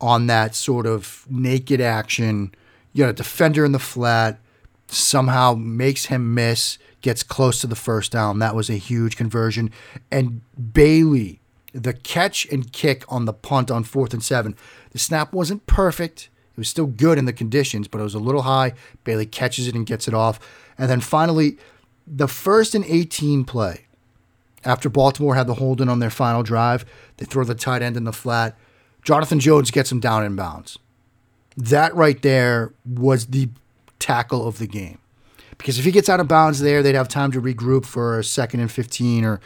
on 0.00 0.26
that 0.26 0.54
sort 0.54 0.86
of 0.86 1.26
naked 1.28 1.80
action. 1.80 2.52
You 2.92 3.04
got 3.04 3.10
a 3.10 3.14
defender 3.14 3.64
in 3.64 3.72
the 3.72 3.78
flat, 3.78 4.40
somehow 4.88 5.54
makes 5.54 6.06
him 6.06 6.34
miss, 6.34 6.78
gets 7.02 7.22
close 7.22 7.60
to 7.60 7.66
the 7.66 7.76
first 7.76 8.10
down. 8.12 8.38
That 8.40 8.56
was 8.56 8.68
a 8.68 8.74
huge 8.74 9.16
conversion. 9.16 9.70
And 10.10 10.40
Bailey, 10.72 11.40
the 11.72 11.92
catch 11.92 12.46
and 12.46 12.72
kick 12.72 13.04
on 13.08 13.24
the 13.26 13.32
punt 13.32 13.70
on 13.70 13.84
fourth 13.84 14.12
and 14.12 14.22
seven. 14.22 14.56
The 14.90 14.98
snap 14.98 15.32
wasn't 15.32 15.66
perfect. 15.66 16.28
It 16.52 16.58
was 16.58 16.68
still 16.68 16.86
good 16.86 17.16
in 17.16 17.26
the 17.26 17.32
conditions, 17.32 17.86
but 17.86 18.00
it 18.00 18.04
was 18.04 18.14
a 18.14 18.18
little 18.18 18.42
high. 18.42 18.72
Bailey 19.04 19.26
catches 19.26 19.68
it 19.68 19.74
and 19.74 19.86
gets 19.86 20.08
it 20.08 20.14
off. 20.14 20.40
And 20.76 20.90
then 20.90 21.00
finally, 21.00 21.58
the 22.10 22.28
first 22.28 22.74
and 22.74 22.84
18 22.84 23.44
play, 23.44 23.86
after 24.64 24.88
Baltimore 24.88 25.36
had 25.36 25.46
the 25.46 25.54
hold 25.54 25.80
in 25.80 25.88
on 25.88 26.00
their 26.00 26.10
final 26.10 26.42
drive, 26.42 26.84
they 27.16 27.24
throw 27.24 27.44
the 27.44 27.54
tight 27.54 27.82
end 27.82 27.96
in 27.96 28.04
the 28.04 28.12
flat. 28.12 28.58
Jonathan 29.02 29.40
Jones 29.40 29.70
gets 29.70 29.90
him 29.90 30.00
down 30.00 30.24
in 30.24 30.36
bounds. 30.36 30.78
That 31.56 31.94
right 31.94 32.20
there 32.20 32.74
was 32.84 33.26
the 33.26 33.48
tackle 33.98 34.46
of 34.46 34.58
the 34.58 34.66
game. 34.66 34.98
Because 35.56 35.78
if 35.78 35.84
he 35.84 35.90
gets 35.90 36.08
out 36.08 36.20
of 36.20 36.28
bounds 36.28 36.60
there, 36.60 36.82
they'd 36.82 36.94
have 36.94 37.08
time 37.08 37.32
to 37.32 37.40
regroup 37.40 37.84
for 37.84 38.18
a 38.18 38.24
second 38.24 38.60
and 38.60 38.70
15 38.70 39.24
or, 39.24 39.40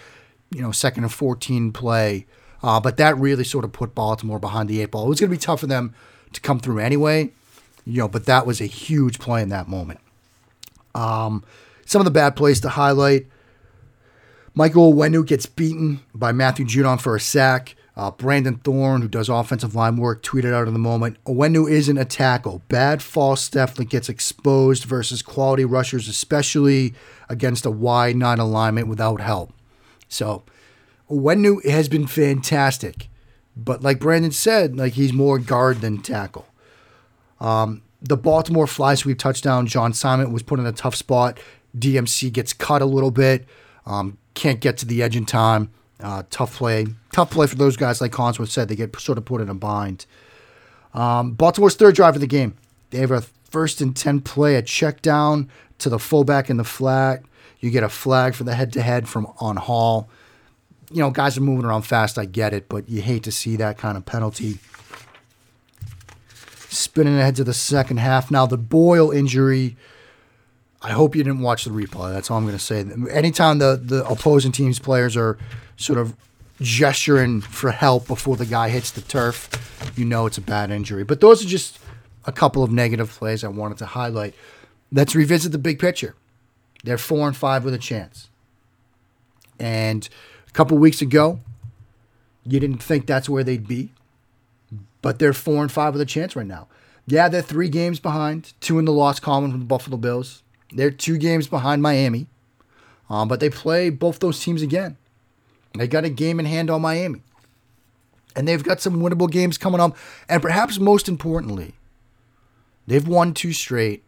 you 0.50 0.62
know, 0.62 0.72
second 0.72 1.04
and 1.04 1.12
14 1.12 1.72
play. 1.72 2.26
Uh, 2.62 2.80
but 2.80 2.96
that 2.96 3.16
really 3.18 3.44
sort 3.44 3.64
of 3.64 3.72
put 3.72 3.94
Baltimore 3.94 4.38
behind 4.38 4.68
the 4.68 4.80
eight 4.80 4.90
ball. 4.90 5.06
It 5.06 5.10
was 5.10 5.20
going 5.20 5.30
to 5.30 5.36
be 5.36 5.40
tough 5.40 5.60
for 5.60 5.66
them 5.66 5.94
to 6.32 6.40
come 6.40 6.60
through 6.60 6.78
anyway, 6.78 7.30
you 7.84 7.98
know, 7.98 8.08
but 8.08 8.26
that 8.26 8.46
was 8.46 8.60
a 8.60 8.66
huge 8.66 9.18
play 9.18 9.42
in 9.42 9.48
that 9.50 9.68
moment. 9.68 10.00
Um, 10.94 11.44
some 11.86 12.00
of 12.00 12.04
the 12.04 12.10
bad 12.10 12.36
plays 12.36 12.60
to 12.60 12.70
highlight. 12.70 13.26
Michael 14.54 14.92
Onwenu 14.92 15.26
gets 15.26 15.46
beaten 15.46 16.00
by 16.14 16.32
Matthew 16.32 16.64
Judon 16.64 17.00
for 17.00 17.16
a 17.16 17.20
sack. 17.20 17.74
Uh, 17.96 18.10
Brandon 18.10 18.56
Thorn, 18.56 19.02
who 19.02 19.08
does 19.08 19.28
offensive 19.28 19.74
line 19.74 19.96
work, 19.96 20.22
tweeted 20.22 20.52
out 20.52 20.66
in 20.66 20.72
the 20.72 20.80
moment 20.80 21.16
Onwenu 21.24 21.70
isn't 21.70 21.98
a 21.98 22.04
tackle. 22.04 22.62
Bad 22.68 23.02
false 23.02 23.42
step 23.42 23.74
that 23.74 23.88
gets 23.88 24.08
exposed 24.08 24.84
versus 24.84 25.22
quality 25.22 25.64
rushers, 25.64 26.08
especially 26.08 26.94
against 27.28 27.66
a 27.66 27.70
wide 27.70 28.16
nine 28.16 28.38
alignment 28.38 28.88
without 28.88 29.20
help. 29.20 29.52
So, 30.08 30.42
Onwenu 31.10 31.64
has 31.68 31.88
been 31.88 32.06
fantastic. 32.06 33.08
But 33.56 33.82
like 33.82 34.00
Brandon 34.00 34.32
said, 34.32 34.76
like 34.76 34.94
he's 34.94 35.12
more 35.12 35.38
guard 35.38 35.80
than 35.80 35.98
tackle. 35.98 36.46
Um, 37.40 37.82
the 38.00 38.16
Baltimore 38.16 38.66
fly 38.66 38.94
sweep 38.94 39.18
touchdown, 39.18 39.66
John 39.66 39.92
Simon 39.92 40.32
was 40.32 40.42
put 40.42 40.58
in 40.58 40.66
a 40.66 40.72
tough 40.72 40.94
spot. 40.94 41.38
DMC 41.76 42.32
gets 42.32 42.52
cut 42.52 42.82
a 42.82 42.86
little 42.86 43.10
bit, 43.10 43.46
um, 43.86 44.18
can't 44.34 44.60
get 44.60 44.76
to 44.78 44.86
the 44.86 45.02
edge 45.02 45.16
in 45.16 45.24
time. 45.24 45.70
Uh, 46.00 46.22
tough 46.28 46.56
play, 46.56 46.86
tough 47.12 47.30
play 47.30 47.46
for 47.46 47.54
those 47.56 47.76
guys. 47.76 48.00
Like 48.00 48.12
Collinsworth 48.12 48.48
said, 48.48 48.68
they 48.68 48.76
get 48.76 48.98
sort 48.98 49.16
of 49.16 49.24
put 49.24 49.40
in 49.40 49.48
a 49.48 49.54
bind. 49.54 50.06
Um, 50.92 51.32
Baltimore's 51.32 51.76
third 51.76 51.94
drive 51.94 52.14
of 52.14 52.20
the 52.20 52.26
game, 52.26 52.56
they 52.90 52.98
have 52.98 53.10
a 53.10 53.22
first 53.22 53.80
and 53.80 53.96
ten 53.96 54.20
play, 54.20 54.56
a 54.56 54.62
check 54.62 55.02
down 55.02 55.48
to 55.78 55.88
the 55.88 55.98
fullback 55.98 56.50
in 56.50 56.56
the 56.56 56.64
flat. 56.64 57.22
You 57.60 57.70
get 57.70 57.82
a 57.82 57.88
flag 57.88 58.34
for 58.34 58.44
the 58.44 58.54
head 58.54 58.72
to 58.74 58.82
head 58.82 59.08
from 59.08 59.26
on 59.38 59.56
Hall. 59.56 60.08
You 60.90 61.00
know, 61.00 61.10
guys 61.10 61.38
are 61.38 61.40
moving 61.40 61.64
around 61.64 61.82
fast. 61.82 62.18
I 62.18 62.24
get 62.26 62.52
it, 62.52 62.68
but 62.68 62.88
you 62.88 63.00
hate 63.00 63.22
to 63.24 63.32
see 63.32 63.56
that 63.56 63.78
kind 63.78 63.96
of 63.96 64.04
penalty. 64.04 64.58
Spinning 66.68 67.18
ahead 67.18 67.36
to 67.36 67.44
the 67.44 67.54
second 67.54 67.98
half. 67.98 68.30
Now 68.30 68.46
the 68.46 68.58
Boyle 68.58 69.10
injury 69.10 69.76
I 70.84 70.92
hope 70.92 71.16
you 71.16 71.24
didn't 71.24 71.40
watch 71.40 71.64
the 71.64 71.70
replay. 71.70 72.12
That's 72.12 72.30
all 72.30 72.36
I'm 72.36 72.44
going 72.44 72.58
to 72.58 72.62
say. 72.62 72.84
Anytime 73.10 73.58
the, 73.58 73.80
the 73.82 74.06
opposing 74.06 74.52
team's 74.52 74.78
players 74.78 75.16
are 75.16 75.38
sort 75.78 75.98
of 75.98 76.14
gesturing 76.60 77.40
for 77.40 77.70
help 77.70 78.06
before 78.06 78.36
the 78.36 78.44
guy 78.44 78.68
hits 78.68 78.90
the 78.90 79.00
turf, 79.00 79.48
you 79.96 80.04
know 80.04 80.26
it's 80.26 80.36
a 80.36 80.42
bad 80.42 80.70
injury. 80.70 81.02
But 81.02 81.22
those 81.22 81.42
are 81.42 81.48
just 81.48 81.78
a 82.26 82.32
couple 82.32 82.62
of 82.62 82.70
negative 82.70 83.10
plays 83.10 83.42
I 83.42 83.48
wanted 83.48 83.78
to 83.78 83.86
highlight. 83.86 84.34
Let's 84.92 85.14
revisit 85.14 85.52
the 85.52 85.58
big 85.58 85.78
picture. 85.78 86.14
They're 86.84 86.98
four 86.98 87.26
and 87.26 87.34
five 87.34 87.64
with 87.64 87.72
a 87.72 87.78
chance. 87.78 88.28
And 89.58 90.06
a 90.46 90.50
couple 90.50 90.76
weeks 90.76 91.00
ago, 91.00 91.40
you 92.44 92.60
didn't 92.60 92.82
think 92.82 93.06
that's 93.06 93.26
where 93.28 93.42
they'd 93.42 93.66
be, 93.66 93.92
but 95.00 95.18
they're 95.18 95.32
four 95.32 95.62
and 95.62 95.72
five 95.72 95.94
with 95.94 96.02
a 96.02 96.06
chance 96.06 96.36
right 96.36 96.46
now. 96.46 96.68
Yeah, 97.06 97.30
they're 97.30 97.40
three 97.40 97.70
games 97.70 98.00
behind, 98.00 98.52
two 98.60 98.78
in 98.78 98.84
the 98.84 98.92
loss 98.92 99.18
column 99.18 99.50
from 99.50 99.60
the 99.60 99.66
Buffalo 99.66 99.96
Bills. 99.96 100.42
They're 100.74 100.90
two 100.90 101.18
games 101.18 101.46
behind 101.46 101.82
Miami, 101.82 102.26
um, 103.08 103.28
but 103.28 103.40
they 103.40 103.48
play 103.48 103.90
both 103.90 104.18
those 104.18 104.40
teams 104.40 104.60
again. 104.60 104.96
They 105.76 105.86
got 105.86 106.04
a 106.04 106.10
game 106.10 106.38
in 106.40 106.46
hand 106.46 106.70
on 106.70 106.82
Miami. 106.82 107.22
And 108.36 108.48
they've 108.48 108.62
got 108.62 108.80
some 108.80 109.00
winnable 109.00 109.30
games 109.30 109.56
coming 109.56 109.80
up. 109.80 109.96
And 110.28 110.42
perhaps 110.42 110.78
most 110.78 111.08
importantly, 111.08 111.74
they've 112.86 113.06
won 113.06 113.32
two 113.32 113.52
straight, 113.52 114.02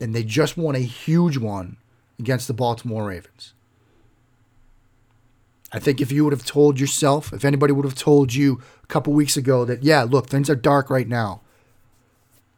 and 0.00 0.14
they 0.14 0.24
just 0.24 0.56
won 0.56 0.74
a 0.74 0.80
huge 0.80 1.36
one 1.36 1.76
against 2.18 2.48
the 2.48 2.54
Baltimore 2.54 3.06
Ravens. 3.06 3.54
I 5.72 5.78
think 5.78 6.00
if 6.00 6.10
you 6.10 6.24
would 6.24 6.32
have 6.32 6.44
told 6.44 6.80
yourself, 6.80 7.32
if 7.32 7.44
anybody 7.44 7.72
would 7.72 7.84
have 7.84 7.94
told 7.94 8.34
you 8.34 8.60
a 8.82 8.86
couple 8.88 9.12
weeks 9.12 9.36
ago 9.36 9.64
that, 9.64 9.84
yeah, 9.84 10.02
look, 10.02 10.26
things 10.26 10.50
are 10.50 10.56
dark 10.56 10.90
right 10.90 11.06
now, 11.06 11.42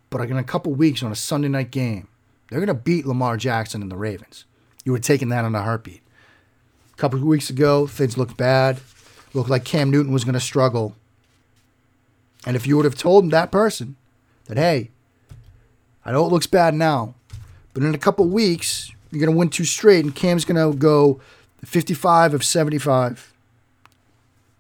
but 0.09 0.23
in 0.23 0.39
a 0.39 0.45
couple 0.45 0.73
weeks 0.73 1.03
on 1.03 1.13
a 1.13 1.17
Sunday 1.17 1.49
night 1.49 1.71
game, 1.71 2.09
they're 2.53 2.61
going 2.61 2.67
to 2.67 2.75
beat 2.75 3.07
Lamar 3.07 3.39
Jackson 3.39 3.81
and 3.81 3.91
the 3.91 3.97
Ravens. 3.97 4.45
You 4.85 4.93
were 4.93 4.99
taking 4.99 5.31
that 5.31 5.47
on 5.47 5.55
a 5.55 5.63
heartbeat. 5.63 6.03
A 6.93 6.97
couple 6.97 7.19
of 7.19 7.25
weeks 7.25 7.49
ago, 7.49 7.87
things 7.87 8.19
looked 8.19 8.37
bad. 8.37 8.79
Looked 9.33 9.49
like 9.49 9.65
Cam 9.65 9.91
Newton 9.91 10.13
was 10.13 10.25
going 10.25 10.35
to 10.35 10.41
struggle. 10.41 10.95
And 12.45 12.55
if 12.55 12.67
you 12.67 12.77
would 12.77 12.85
have 12.85 12.95
told 12.95 13.31
that 13.31 13.51
person 13.51 13.97
that, 14.45 14.59
hey, 14.59 14.91
I 16.05 16.13
know 16.13 16.27
it 16.27 16.33
looks 16.33 16.47
bad 16.47 16.75
now, 16.75 17.15
but 17.73 17.83
in 17.83 17.95
a 17.95 17.99
couple 17.99 18.27
weeks, 18.29 18.93
you're 19.11 19.21
going 19.21 19.33
to 19.33 19.39
win 19.39 19.49
two 19.49 19.65
straight, 19.65 20.05
and 20.05 20.15
Cam's 20.15 20.45
going 20.45 20.73
to 20.73 20.77
go 20.77 21.21
55 21.65 22.35
of 22.35 22.45
75 22.45 23.33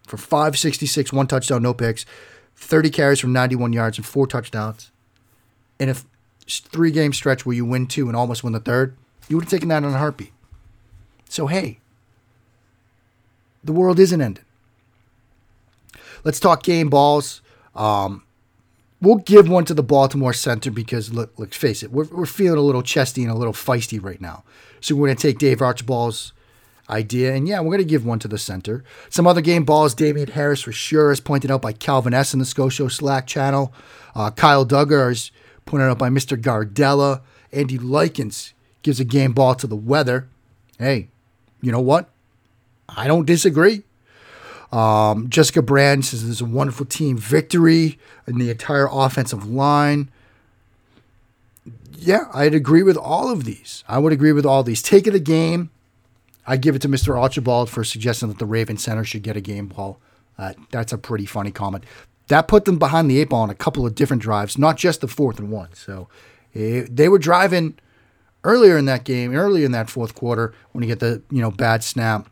for 0.07 0.16
566, 0.16 1.12
one 1.12 1.26
touchdown, 1.26 1.62
no 1.62 1.74
picks, 1.74 2.07
30 2.57 2.88
carries 2.88 3.20
from 3.20 3.35
91 3.35 3.74
yards, 3.74 3.98
and 3.98 4.07
four 4.07 4.26
touchdowns. 4.26 4.90
And 5.78 5.90
if 5.90 6.07
three 6.46 6.90
game 6.90 7.12
stretch 7.12 7.46
where 7.46 7.57
you 7.57 7.64
win 7.64 7.87
two 7.87 8.09
and 8.09 8.16
almost 8.16 8.42
win 8.44 8.52
the 8.52 8.61
third, 8.61 8.96
you 9.28 9.37
would 9.37 9.44
have 9.44 9.50
taken 9.50 9.68
that 9.68 9.83
in 9.83 9.90
a 9.90 9.98
heartbeat. 9.98 10.33
So, 11.28 11.46
hey, 11.46 11.81
the 13.64 13.72
world 13.72 13.98
isn't 13.98 14.20
ending. 14.20 14.44
Let's 16.24 16.40
talk 16.40 16.62
game 16.62 16.90
balls. 16.90 17.40
Um, 17.74 18.24
we'll 19.00 19.16
give 19.16 19.48
one 19.48 19.64
to 19.64 19.74
the 19.74 19.83
Baltimore 19.83 20.33
Center 20.33 20.70
because, 20.70 21.12
look, 21.12 21.33
let's 21.38 21.57
face 21.57 21.83
it, 21.83 21.90
we're, 21.90 22.05
we're 22.05 22.26
feeling 22.26 22.59
a 22.59 22.62
little 22.62 22.83
chesty 22.83 23.22
and 23.22 23.31
a 23.31 23.37
little 23.37 23.55
feisty 23.55 24.02
right 24.02 24.20
now. 24.20 24.44
So, 24.81 24.94
we're 24.94 25.09
going 25.09 25.16
to 25.16 25.28
take 25.28 25.38
Dave 25.38 25.62
Archibald's 25.62 26.33
idea. 26.90 27.35
And 27.35 27.48
yeah, 27.48 27.61
we're 27.61 27.70
going 27.76 27.78
to 27.78 27.85
give 27.85 28.05
one 28.05 28.18
to 28.20 28.28
the 28.28 28.38
center. 28.38 28.85
Some 29.09 29.26
other 29.26 29.40
game 29.40 29.64
balls, 29.64 29.94
Damien 29.94 30.28
Harris 30.28 30.62
for 30.62 30.72
sure, 30.72 31.11
as 31.11 31.20
pointed 31.20 31.50
out 31.50 31.62
by 31.62 31.72
Calvin 31.72 32.14
S. 32.14 32.33
in 32.33 32.38
the 32.38 32.44
Scotia 32.44 32.90
Slack 32.90 33.26
channel. 33.26 33.72
Uh, 34.14 34.31
Kyle 34.31 34.66
Dugger 34.66 35.11
is 35.11 35.31
pointed 35.66 35.88
out 35.88 35.98
by 35.98 36.09
Mr. 36.09 36.40
Gardella. 36.40 37.20
Andy 37.53 37.79
Likens 37.79 38.55
gives 38.83 39.01
a 39.01 39.05
game 39.05 39.33
ball 39.33 39.55
to 39.55 39.66
the 39.66 39.77
weather. 39.77 40.29
Hey, 40.79 41.09
you 41.61 41.70
know 41.70 41.81
what? 41.81 42.11
I 42.88 43.07
don't 43.07 43.27
disagree. 43.27 43.83
Um, 44.72 45.29
Jessica 45.29 45.61
Brand 45.61 46.05
says 46.05 46.25
there's 46.25 46.40
a 46.40 46.46
wonderful 46.46 46.87
team 46.87 47.18
victory 47.18 47.98
in 48.27 48.38
the 48.38 48.51
entire 48.51 48.88
offensive 48.90 49.46
line. 49.46 50.11
yeah, 51.94 52.25
I'd 52.33 52.55
agree 52.55 52.83
with 52.83 52.96
all 52.96 53.31
of 53.31 53.44
these. 53.44 53.85
I 53.87 53.98
would 53.98 54.12
agree 54.12 54.33
with 54.33 54.46
all 54.46 54.62
these. 54.62 54.83
Take 54.83 55.07
of 55.07 55.12
the 55.12 55.20
game. 55.20 55.70
I 56.46 56.57
give 56.57 56.75
it 56.75 56.83
to 56.83 56.88
Mr. 56.88 57.16
Archibald 57.20 57.70
for 57.70 57.85
suggesting 57.85 58.29
that 58.29 58.38
the 58.38 58.46
Raven 58.46 58.77
Center 58.77 59.05
should 59.05 59.22
get 59.22 59.37
a 59.37 59.40
game 59.40 59.68
ball. 59.68 60.01
Uh, 60.37 60.55
that's 60.70 60.92
a 60.92 60.98
pretty 60.98 61.27
funny 61.27 61.53
comment. 61.53 61.85
That 62.28 62.48
put 62.48 62.64
them 62.64 62.78
behind 62.78 63.11
the 63.11 63.18
eight 63.20 63.28
ball 63.30 63.42
on 63.42 63.50
a 63.50 63.54
couple 63.54 63.87
of 63.87 63.94
different 63.94 64.22
drives, 64.22 64.56
not 64.56 64.76
just 64.76 65.00
the 65.00 65.08
fourth 65.08 65.38
and 65.38 65.50
one. 65.50 65.72
So 65.74 66.08
it, 66.52 66.85
eh, 66.85 66.87
they 66.90 67.08
were 67.08 67.18
driving 67.18 67.78
earlier 68.44 68.76
in 68.76 68.85
that 68.87 69.04
game, 69.04 69.35
earlier 69.35 69.66
in 69.66 69.72
that 69.72 69.90
fourth 69.90 70.14
quarter, 70.14 70.54
when 70.72 70.82
you 70.82 70.88
get 70.88 71.00
the 71.00 71.22
you 71.30 71.40
know 71.40 71.50
bad 71.50 71.82
snap. 71.85 72.28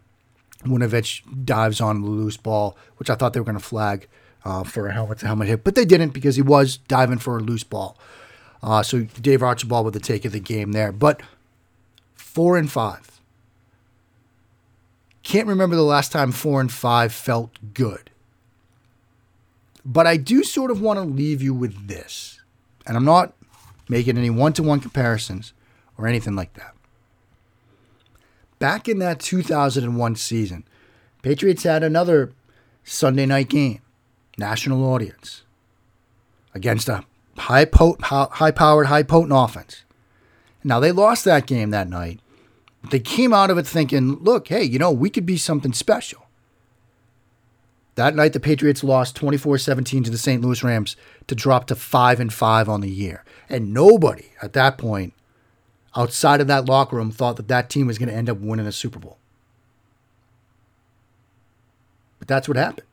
Winovich 0.64 1.22
dives 1.46 1.80
on 1.80 2.02
the 2.02 2.08
loose 2.08 2.36
ball, 2.36 2.76
which 2.98 3.08
I 3.08 3.14
thought 3.14 3.32
they 3.32 3.40
were 3.40 3.46
going 3.46 3.58
to 3.58 3.64
flag 3.64 4.08
uh, 4.44 4.62
for 4.62 4.86
a 4.86 4.92
helmet 4.92 5.18
to 5.18 5.26
helmet 5.26 5.48
hit, 5.48 5.64
but 5.64 5.74
they 5.74 5.84
didn't 5.86 6.10
because 6.10 6.36
he 6.36 6.42
was 6.42 6.76
diving 6.76 7.18
for 7.18 7.38
a 7.38 7.40
loose 7.40 7.64
ball. 7.64 7.96
Uh, 8.62 8.82
so 8.82 9.04
Dave 9.20 9.42
Archibald 9.42 9.86
with 9.86 9.94
the 9.94 10.00
take 10.00 10.24
of 10.24 10.32
the 10.32 10.40
game 10.40 10.72
there. 10.72 10.92
But 10.92 11.22
four 12.14 12.56
and 12.58 12.70
five. 12.70 13.20
Can't 15.22 15.48
remember 15.48 15.76
the 15.76 15.82
last 15.82 16.12
time 16.12 16.32
four 16.32 16.60
and 16.60 16.70
five 16.70 17.12
felt 17.12 17.50
good. 17.74 18.09
But 19.84 20.06
I 20.06 20.16
do 20.16 20.42
sort 20.44 20.70
of 20.70 20.80
want 20.80 20.98
to 20.98 21.04
leave 21.04 21.42
you 21.42 21.54
with 21.54 21.88
this. 21.88 22.40
And 22.86 22.96
I'm 22.96 23.04
not 23.04 23.34
making 23.88 24.18
any 24.18 24.30
one 24.30 24.52
to 24.54 24.62
one 24.62 24.80
comparisons 24.80 25.52
or 25.96 26.06
anything 26.06 26.36
like 26.36 26.54
that. 26.54 26.74
Back 28.58 28.88
in 28.88 28.98
that 28.98 29.20
2001 29.20 30.16
season, 30.16 30.64
Patriots 31.22 31.62
had 31.62 31.82
another 31.82 32.32
Sunday 32.84 33.26
night 33.26 33.48
game, 33.48 33.80
national 34.36 34.84
audience, 34.84 35.42
against 36.54 36.88
a 36.88 37.04
high 37.36 37.64
pot, 37.64 38.00
high 38.02 38.50
powered, 38.50 38.86
high 38.86 39.02
potent 39.02 39.32
offense. 39.34 39.84
Now 40.62 40.78
they 40.80 40.92
lost 40.92 41.24
that 41.24 41.46
game 41.46 41.70
that 41.70 41.88
night. 41.88 42.20
They 42.90 43.00
came 43.00 43.32
out 43.32 43.50
of 43.50 43.58
it 43.58 43.66
thinking, 43.66 44.22
look, 44.22 44.48
hey, 44.48 44.62
you 44.62 44.78
know, 44.78 44.90
we 44.90 45.10
could 45.10 45.26
be 45.26 45.36
something 45.36 45.72
special. 45.72 46.26
That 48.00 48.14
night 48.14 48.32
the 48.32 48.40
Patriots 48.40 48.82
lost 48.82 49.14
24-17 49.20 50.04
to 50.06 50.10
the 50.10 50.16
St. 50.16 50.40
Louis 50.40 50.64
Rams 50.64 50.96
to 51.26 51.34
drop 51.34 51.66
to 51.66 51.74
5 51.74 52.18
and 52.18 52.32
5 52.32 52.66
on 52.66 52.80
the 52.80 52.88
year. 52.88 53.24
And 53.46 53.74
nobody 53.74 54.30
at 54.40 54.54
that 54.54 54.78
point 54.78 55.12
outside 55.94 56.40
of 56.40 56.46
that 56.46 56.64
locker 56.64 56.96
room 56.96 57.10
thought 57.10 57.36
that 57.36 57.48
that 57.48 57.68
team 57.68 57.86
was 57.86 57.98
going 57.98 58.08
to 58.08 58.14
end 58.14 58.30
up 58.30 58.38
winning 58.38 58.66
a 58.66 58.72
Super 58.72 58.98
Bowl. 58.98 59.18
But 62.18 62.26
that's 62.26 62.48
what 62.48 62.56
happened. 62.56 62.86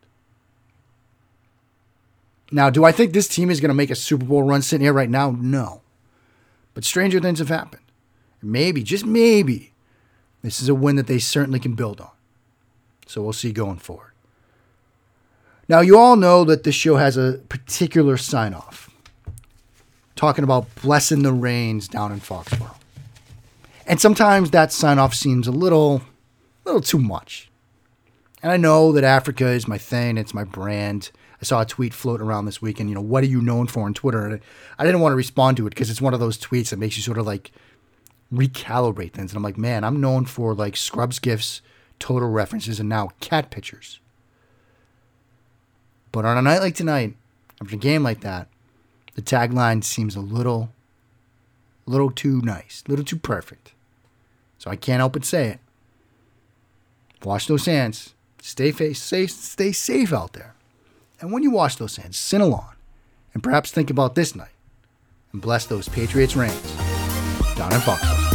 Now, 2.52 2.70
do 2.70 2.84
I 2.84 2.92
think 2.92 3.14
this 3.14 3.30
team 3.30 3.50
is 3.50 3.62
going 3.62 3.70
to 3.70 3.74
make 3.74 3.90
a 3.90 3.96
Super 3.96 4.26
Bowl 4.26 4.44
run 4.44 4.62
sitting 4.62 4.84
here 4.84 4.92
right 4.92 5.10
now? 5.10 5.32
No. 5.32 5.84
But 6.74 6.84
stranger 6.84 7.22
things 7.22 7.40
have 7.40 7.48
happened. 7.48 7.84
Maybe, 8.42 8.84
just 8.84 9.06
maybe, 9.06 9.72
this 10.42 10.62
is 10.62 10.68
a 10.68 10.76
win 10.76 10.98
that 10.98 11.08
they 11.08 11.20
certainly 11.20 11.62
can 11.62 11.76
build 11.76 12.02
on. 12.02 12.12
So 13.06 13.22
we'll 13.22 13.32
see 13.32 13.54
going 13.54 13.78
forward. 13.78 14.07
Now, 15.70 15.82
you 15.82 15.98
all 15.98 16.16
know 16.16 16.46
that 16.46 16.64
this 16.64 16.76
show 16.76 16.96
has 16.96 17.18
a 17.18 17.42
particular 17.50 18.16
sign 18.16 18.54
off, 18.54 18.90
talking 20.16 20.44
about 20.44 20.74
blessing 20.76 21.24
the 21.24 21.34
rains 21.34 21.90
down 21.90 22.12
in 22.12 22.22
Foxborough. 22.22 22.76
And 23.86 24.00
sometimes 24.00 24.52
that 24.52 24.72
sign 24.72 24.98
off 24.98 25.14
seems 25.14 25.48
a 25.48 25.52
little, 25.52 26.02
little 26.64 26.82
too 26.82 27.00
much. 27.00 27.50
And 28.42 28.52
I 28.52 28.58
know 28.58 28.92
that 28.94 29.04
Africa 29.04 29.48
is 29.48 29.68
my 29.68 29.78
thing, 29.78 30.18
it's 30.18 30.34
my 30.34 30.44
brand. 30.46 31.12
I 31.42 31.46
saw 31.46 31.62
a 31.62 31.66
tweet 31.66 31.94
floating 31.94 32.26
around 32.26 32.46
this 32.46 32.62
weekend, 32.62 32.90
you 32.90 32.96
know, 32.96 33.02
what 33.02 33.24
are 33.24 33.28
you 33.28 33.42
known 33.42 33.68
for 33.68 33.84
on 33.84 33.94
Twitter? 33.94 34.26
And 34.26 34.42
I 34.80 34.86
didn't 34.86 35.02
want 35.02 35.12
to 35.12 35.18
respond 35.18 35.58
to 35.58 35.68
it 35.68 35.72
because 35.72 35.90
it's 35.90 36.02
one 36.02 36.14
of 36.14 36.20
those 36.20 36.38
tweets 36.38 36.70
that 36.70 36.80
makes 36.80 36.98
you 36.98 37.04
sort 37.04 37.18
of 37.18 37.26
like 37.26 37.52
recalibrate 38.34 39.12
things. 39.12 39.32
And 39.32 39.38
I'm 39.38 39.44
like, 39.44 39.58
man, 39.58 39.84
I'm 39.84 40.02
known 40.02 40.26
for 40.26 40.54
like 40.54 40.78
Scrubs 40.78 41.20
gifts, 41.20 41.62
Toto 42.00 42.26
references, 42.26 42.80
and 42.80 42.90
now 42.90 43.10
cat 43.20 43.52
pictures. 43.52 44.00
But 46.12 46.26
on 46.26 46.38
a 46.38 46.42
night 46.42 46.60
like 46.60 46.76
tonight, 46.76 47.16
after 47.62 47.76
a 47.76 47.80
game 47.80 48.04
like 48.04 48.22
that, 48.22 48.48
the 49.16 49.22
tagline 49.22 49.84
seems 49.84 50.16
a 50.16 50.22
little, 50.22 50.70
a 51.86 51.90
little 51.90 52.12
too 52.12 52.42
nice, 52.42 52.84
a 52.86 52.90
little 52.90 53.06
too 53.06 53.18
perfect. 53.18 53.74
So 54.58 54.70
I 54.70 54.76
can't 54.76 55.00
help 55.00 55.14
but 55.14 55.26
say 55.26 55.48
it. 55.48 55.60
Wash 57.24 57.48
those 57.48 57.66
hands. 57.66 58.14
Stay, 58.42 58.72
face, 58.72 59.02
stay, 59.02 59.28
stay 59.28 59.72
safe 59.72 60.14
out 60.14 60.34
there. 60.34 60.54
And 61.20 61.32
when 61.32 61.44
you 61.44 61.52
wash 61.52 61.76
those 61.76 61.98
hands, 61.98 62.18
sin 62.18 62.42
along 62.42 62.74
and 63.34 63.44
perhaps 63.44 63.72
think 63.72 63.90
about 63.90 64.16
this 64.16 64.36
night 64.36 64.50
and 65.34 65.42
bless 65.42 65.66
those 65.66 65.90
Patriots 65.90 66.36
reigns 66.36 66.62
down 67.56 67.74
in 67.74 67.80
Foxborough. 67.80 68.27